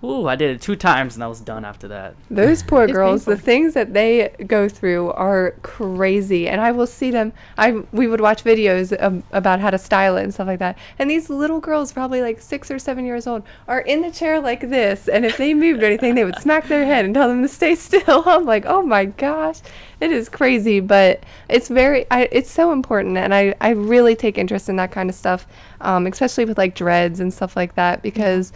[0.04, 2.16] Ooh, I did it two times and I was done after that.
[2.28, 6.48] Those poor It's girls, the things that they go through are crazy.
[6.48, 7.32] And I will see them.
[7.56, 10.76] I we would watch videos um, about how to style it and stuff like that.
[10.98, 14.40] And these little girls, probably like six or seven years old, are in the chair
[14.40, 15.06] like this.
[15.06, 17.48] And if they moved or anything, they would smack their head and tell them to
[17.48, 18.24] stay still.
[18.26, 19.60] I'm like, oh my gosh,
[20.00, 20.80] it is crazy.
[20.80, 23.18] But it's very, I, it's so important.
[23.18, 25.46] And I I really take interest in that kind of stuff,
[25.80, 28.52] um, especially with like dreads and stuff like that because.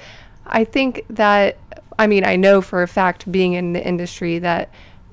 [0.49, 1.59] I think that,
[1.99, 4.71] I mean, I know for a fact, being in the industry, that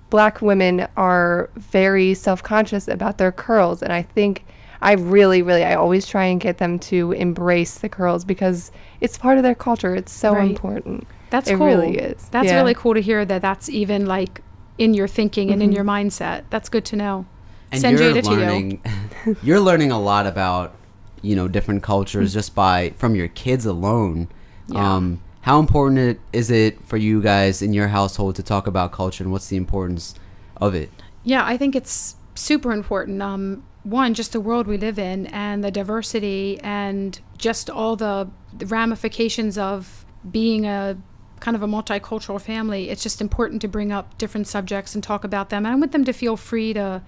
[0.09, 3.81] black women are very self conscious about their curls.
[3.81, 4.45] And I think
[4.81, 8.71] I really, really, I always try and get them to embrace the curls because
[9.01, 9.95] it's part of their culture.
[9.95, 10.49] It's so Right.
[10.49, 11.07] important.
[11.29, 11.67] That's It cool.
[11.67, 12.27] really is.
[12.31, 12.57] That's Yeah.
[12.57, 14.41] really cool to hear that that's even like
[14.77, 15.75] in your thinking and in Mm-hmm.
[15.75, 16.43] your mindset.
[16.49, 17.25] That's good to know.
[17.71, 18.35] and Send you're Jada to you.
[18.37, 18.81] learning
[19.41, 20.75] you're learning a lot about
[21.23, 24.27] you know different cultures just by from your kids alone
[24.67, 24.95] Yeah.
[24.95, 28.93] um how important it, is it for you guys in your household to talk about
[28.93, 30.15] culture and what's the importance
[30.57, 30.89] of it
[31.23, 33.21] Yeah, I think it's super important.
[33.21, 38.29] Um, one, just the world we live in and the diversity and just all the
[38.65, 40.97] ramifications of being a
[41.39, 42.89] kind of a multicultural family.
[42.89, 45.65] It's just important to bring up different subjects and talk about them.
[45.65, 47.01] And I want them to feel free to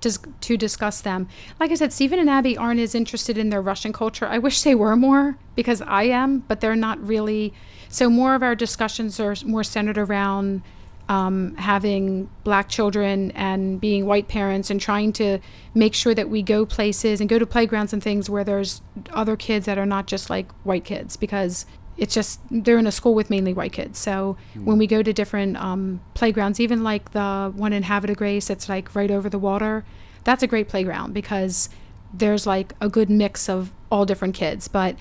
[0.00, 1.28] to discuss them.
[1.58, 4.26] Like I said, Stephen and Abby aren't as interested in their Russian culture.
[4.26, 7.52] I wish they were more because I am, but they're not really.
[7.88, 10.62] So more of our discussions are more centered around
[11.10, 15.40] um, having black children and being white parents and trying to
[15.74, 18.80] make sure that we go places and go to playgrounds and things where there's
[19.10, 21.66] other kids that are not just like white kids because
[22.00, 23.98] it's just they're in a school with mainly white kids.
[23.98, 28.14] So when we go to different um, playgrounds, even like the one in Havre de
[28.14, 29.84] Grace that's like right over the water,
[30.24, 31.68] that's a great playground because
[32.12, 34.66] there's like a good mix of all different kids.
[34.66, 34.96] But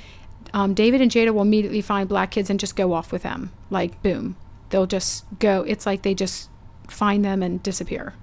[0.53, 3.51] um, David and Jada will immediately find black kids and just go off with them.
[3.69, 4.35] Like, boom.
[4.69, 5.61] They'll just go.
[5.63, 6.49] It's like they just
[6.89, 8.13] find them and disappear.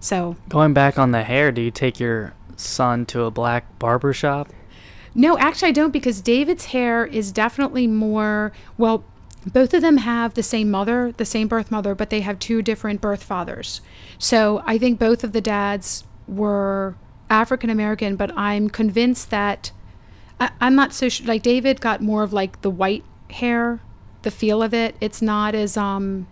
[0.00, 4.12] So, Going back on the hair, do you take your son to a black barber
[4.12, 4.48] shop?
[5.14, 9.04] No, actually, I don't because David's hair is definitely more, well,
[9.46, 12.62] both of them have the same mother, the same birth mother, but they have two
[12.62, 13.80] different birth fathers.
[14.18, 16.94] So I think both of the dads were
[17.28, 19.72] African American, but I'm convinced that
[20.38, 21.26] I, I'm not so sure.
[21.26, 23.80] Like David got more of like the white hair,
[24.22, 24.94] the feel of it.
[25.00, 26.28] It's not as um,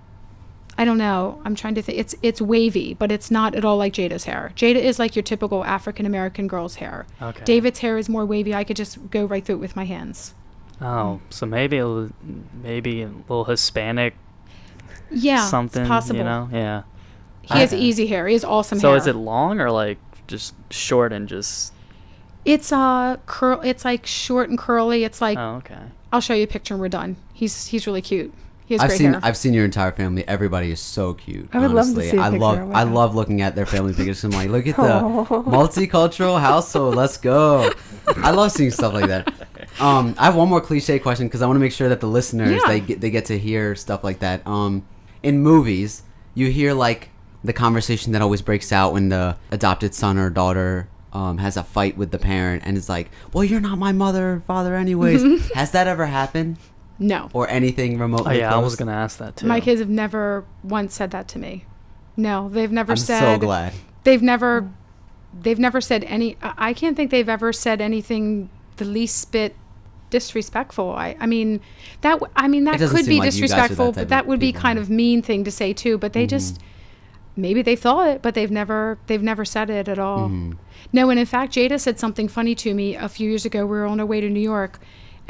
[0.78, 1.40] I don't know.
[1.44, 1.98] I'm trying to think.
[1.98, 4.52] It's it's wavy, but it's not at all like Jada's hair.
[4.56, 7.06] Jada is like your typical African American girl's hair.
[7.20, 7.44] Okay.
[7.44, 8.54] David's hair is more wavy.
[8.54, 10.34] I could just go right through it with my hands.
[10.80, 12.16] Oh, so maybe a little,
[12.62, 14.14] maybe a little Hispanic
[15.10, 15.82] Yeah, something.
[15.82, 16.18] It's possible.
[16.18, 16.82] You know, yeah.
[17.42, 18.26] He has easy hair.
[18.28, 18.98] He has awesome So hair.
[18.98, 21.72] So is it long or like just short and just?
[22.44, 23.60] It's uh curl.
[23.62, 25.04] It's like short and curly.
[25.04, 25.80] It's like Oh, okay.
[26.12, 27.16] I'll show you a picture when we're done.
[27.34, 28.32] He's he's really cute.
[28.70, 29.20] He has I've seen hair.
[29.24, 30.22] I've seen your entire family.
[30.28, 31.48] Everybody is so cute.
[31.52, 34.22] I would love to see a I love I love looking at their family pictures.
[34.22, 35.24] I'm like, look at the Aw.
[35.42, 36.94] multicultural household.
[36.94, 37.72] Let's go.
[38.18, 39.26] I love seeing stuff like that.
[39.80, 42.06] Um, I have one more cliche question because I want to make sure that the
[42.06, 42.68] listeners Yeah.
[42.68, 44.46] they get they get to hear stuff like that.
[44.46, 44.86] Um,
[45.24, 46.04] in movies,
[46.34, 47.10] you hear like
[47.42, 51.64] the conversation that always breaks out when the adopted son or daughter um, has a
[51.64, 55.50] fight with the parent and it's like, "Well, you're not my mother or father, anyways."
[55.54, 56.56] has that ever happened
[57.00, 58.38] no, or anything Oh remotely?
[58.38, 59.46] yeah, I was gonna ask that too.
[59.46, 61.64] my kids have never once said that to me.
[62.16, 63.34] No, they've never said I'm said.
[63.34, 63.72] so glad.
[64.04, 64.70] They've never.
[65.42, 66.36] They've never said any.
[66.42, 69.56] I I can't think they've ever said anything the least bit
[70.10, 70.90] disrespectful.
[70.92, 71.16] I.
[71.20, 71.60] I mean,
[72.02, 72.14] that.
[72.20, 74.40] w- I mean, that could be like you guys are that disrespectful, but that would
[74.40, 74.58] be people.
[74.58, 74.66] Mm-hmm.
[74.66, 75.98] kind of mean thing to say too.
[75.98, 76.60] But they just.
[77.36, 78.98] Maybe they thought it, but they've never.
[79.06, 80.28] They've never said it at all.
[80.28, 80.52] Mm-hmm.
[80.92, 83.60] No, and in fact, Jada said something funny to me a few years ago.
[83.64, 84.80] We were on our way to New York,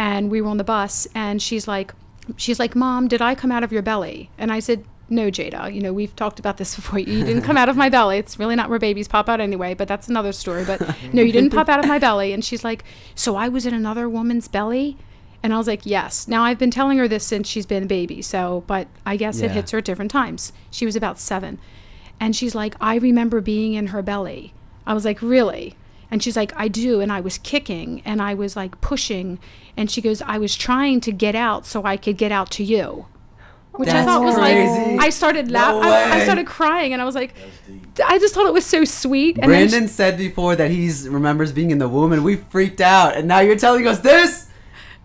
[0.00, 1.92] and we were on the bus, and she's like,
[2.38, 5.72] she's like, "Mom, did I come out of your belly?" And I said, "No, Jada.
[5.72, 6.98] You know, we've talked about this before.
[6.98, 8.16] You didn't come out of my belly.
[8.16, 9.74] It's really not where babies pop out anyway.
[9.74, 10.64] But that's another story.
[10.64, 10.80] But
[11.12, 12.82] no, you didn't pop out of my belly." And she's like,
[13.14, 14.96] "So I was in another woman's belly."
[15.42, 16.28] And I was like, yes.
[16.28, 18.20] Now I've been telling her this since she's been a baby.
[18.20, 20.52] So, but I guess it hits her at different times.
[20.70, 21.58] She was about seven.
[22.20, 24.52] And she's like, I remember being in her belly.
[24.86, 25.76] I was like, really?
[26.10, 27.00] And she's like, I do.
[27.00, 29.38] And I was kicking and I was like pushing.
[29.76, 32.64] And she goes, I was trying to get out so I could get out to
[32.64, 33.06] you.
[33.72, 34.96] Which I thought was crazy.
[34.96, 35.90] like, I started No laughing.
[35.90, 37.34] I, I started crying and I was like,
[38.04, 39.38] I just thought it was so sweet.
[39.38, 42.80] And Brandon then said before that he remembers being in the womb, and we freaked
[42.80, 43.16] out.
[43.16, 44.48] And now you're telling us this?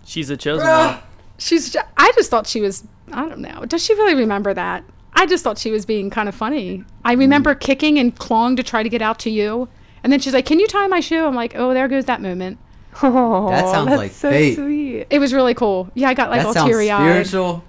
[0.04, 0.94] She's a chosen Bruh.
[0.96, 1.04] one.
[1.38, 3.66] she's, ju- I just thought she was, I don't know.
[3.66, 4.84] Does she really remember that?
[5.14, 6.84] I just thought she was being kind of funny.
[7.06, 9.70] I remember kicking and clawing to try to get out to you.
[10.06, 11.26] And then she's like, Can you tie my shoe?
[11.26, 12.60] I'm like, Oh, there goes that moment.
[13.02, 14.54] Oh, That sounds that's like so fate.
[14.56, 15.08] sweet.
[15.10, 15.90] It was really cool.
[15.96, 17.26] Yeah, I got like that all sounds teary eyed.
[17.26, 17.64] spiritual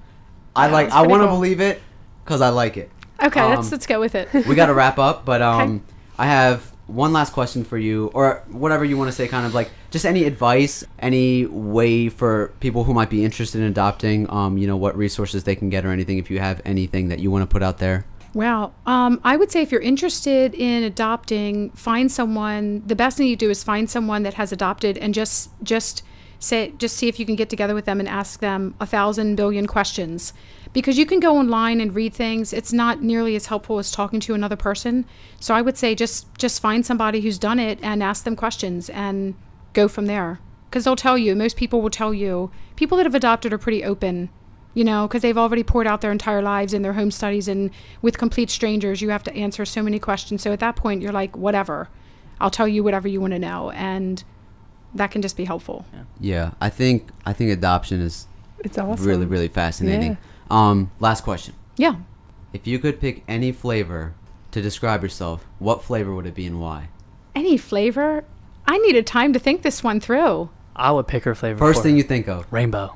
[0.54, 0.90] I like.
[0.90, 1.36] I want to cool.
[1.36, 1.80] believe it
[2.24, 2.90] because I like it.
[3.24, 4.28] Okay, Um, let's let's go with it.
[4.46, 5.82] we got to wrap up, but um,
[6.18, 9.26] I have one last question for you, or whatever you want to say.
[9.28, 13.66] Kind of like just any advice, any way for people who might be interested in
[13.68, 14.30] adopting.
[14.30, 16.18] Um, you know, what resources they can get, or anything.
[16.18, 18.04] If you have anything that you want to put out there.
[18.36, 18.74] Wow.
[18.84, 22.82] Um, I would say if you're interested in adopting, find someone.
[22.84, 26.02] The best thing you do is find someone that has adopted and just just
[26.38, 29.36] say just see if you can get together with them and ask them a thousand
[29.36, 30.34] billion questions.
[30.74, 32.52] Because you can go online and read things.
[32.52, 35.06] It's not nearly as helpful as talking to another person.
[35.40, 38.90] So I would say just just find somebody who's done it and ask them questions
[38.90, 39.34] and
[39.72, 40.40] go from there.
[40.68, 41.34] Because they'll tell you.
[41.34, 42.50] Most people will tell you.
[42.76, 44.28] People that have adopted are pretty open
[44.76, 47.70] you know, because they've already poured out their entire lives in their home studies, and
[48.02, 50.42] with complete strangers, you have to answer so many questions.
[50.42, 51.88] So at that point, you're like, whatever,
[52.42, 54.22] I'll tell you whatever you want to know, and
[54.94, 55.86] that can just be helpful.
[56.20, 58.26] Yeah, I think I think adoption is
[58.60, 59.06] It's awesome.
[59.06, 60.18] really really fascinating.
[60.50, 61.54] Um, last question.
[61.78, 61.96] Yeah.
[62.52, 64.12] If you could pick any flavor
[64.50, 66.88] to describe yourself, what flavor would it be and why?
[67.34, 68.24] Any flavor?
[68.66, 70.50] I needed time to think this one through.
[70.74, 71.58] I would pick her flavor.
[71.58, 71.98] First for thing her.
[71.98, 72.46] you think of.
[72.52, 72.94] rainbow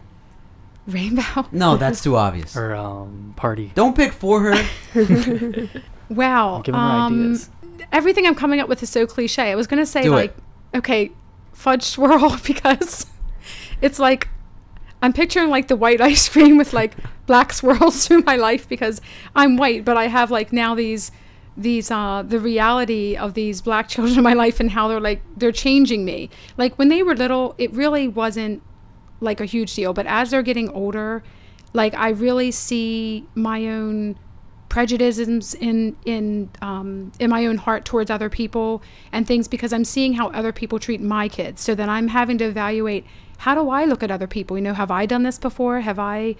[0.90, 1.46] Rainbow.
[1.52, 2.56] No, that's too obvious.
[2.56, 3.72] or um party.
[3.74, 4.66] Don't pick for her.
[6.10, 6.62] Wow.
[6.66, 7.50] I'm her um, ideas.
[7.92, 9.52] Everything I'm coming up with is so cliche.
[9.52, 10.16] I was gonna say Do it.
[10.16, 10.36] like,
[10.74, 11.12] okay,
[11.52, 13.06] fudge swirl because
[13.80, 14.28] it's like
[15.02, 16.94] I'm picturing like the white ice cream with like
[17.26, 19.00] black swirls through my life because
[19.34, 21.10] I'm white, but I have like now these
[21.56, 25.22] these uh the reality of these black children in my life and how they're like
[25.36, 26.28] they're changing me.
[26.56, 28.62] Like when they were little, it really wasn't
[29.20, 31.22] like a huge deal, but as they're getting older,
[31.72, 34.16] like I really see my own
[34.68, 39.84] prejudices in in um, in my own heart towards other people and things because I'm
[39.84, 41.60] seeing how other people treat my kids.
[41.60, 43.04] So then I'm having to evaluate
[43.38, 44.56] how do I look at other people.
[44.56, 45.80] You know, have I done this before?
[45.80, 46.36] Have I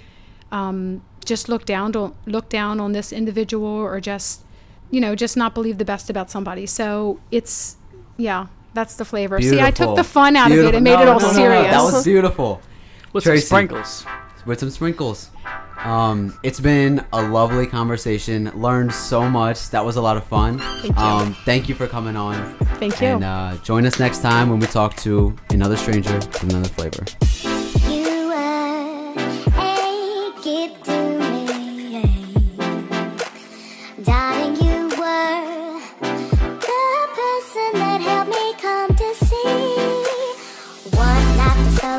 [0.52, 4.42] um, just looked down to look down on this individual or just
[4.90, 6.66] you know just not believe the best about somebody?
[6.66, 7.76] So it's
[8.16, 8.46] yeah.
[8.72, 9.40] That's the flavor.
[9.42, 10.76] See, I took the fun out of it Beautiful.
[10.76, 11.32] and made No, it all no, no.
[11.32, 11.72] serious.
[11.72, 12.62] That was beautiful.
[13.12, 13.46] With Tracy.
[13.46, 14.06] some sprinkles.
[14.46, 15.30] With some sprinkles.
[15.84, 18.50] Um, it's been a lovely conversation.
[18.54, 19.70] Learned so much.
[19.70, 20.58] That was a lot of fun.
[20.58, 21.02] Thank you.
[21.02, 22.54] Um, thank you for coming on.
[22.78, 23.08] Thank you.
[23.08, 27.04] And uh, join us next time when we talk to another stranger with another flavor.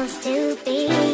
[0.07, 1.10] supposed to be.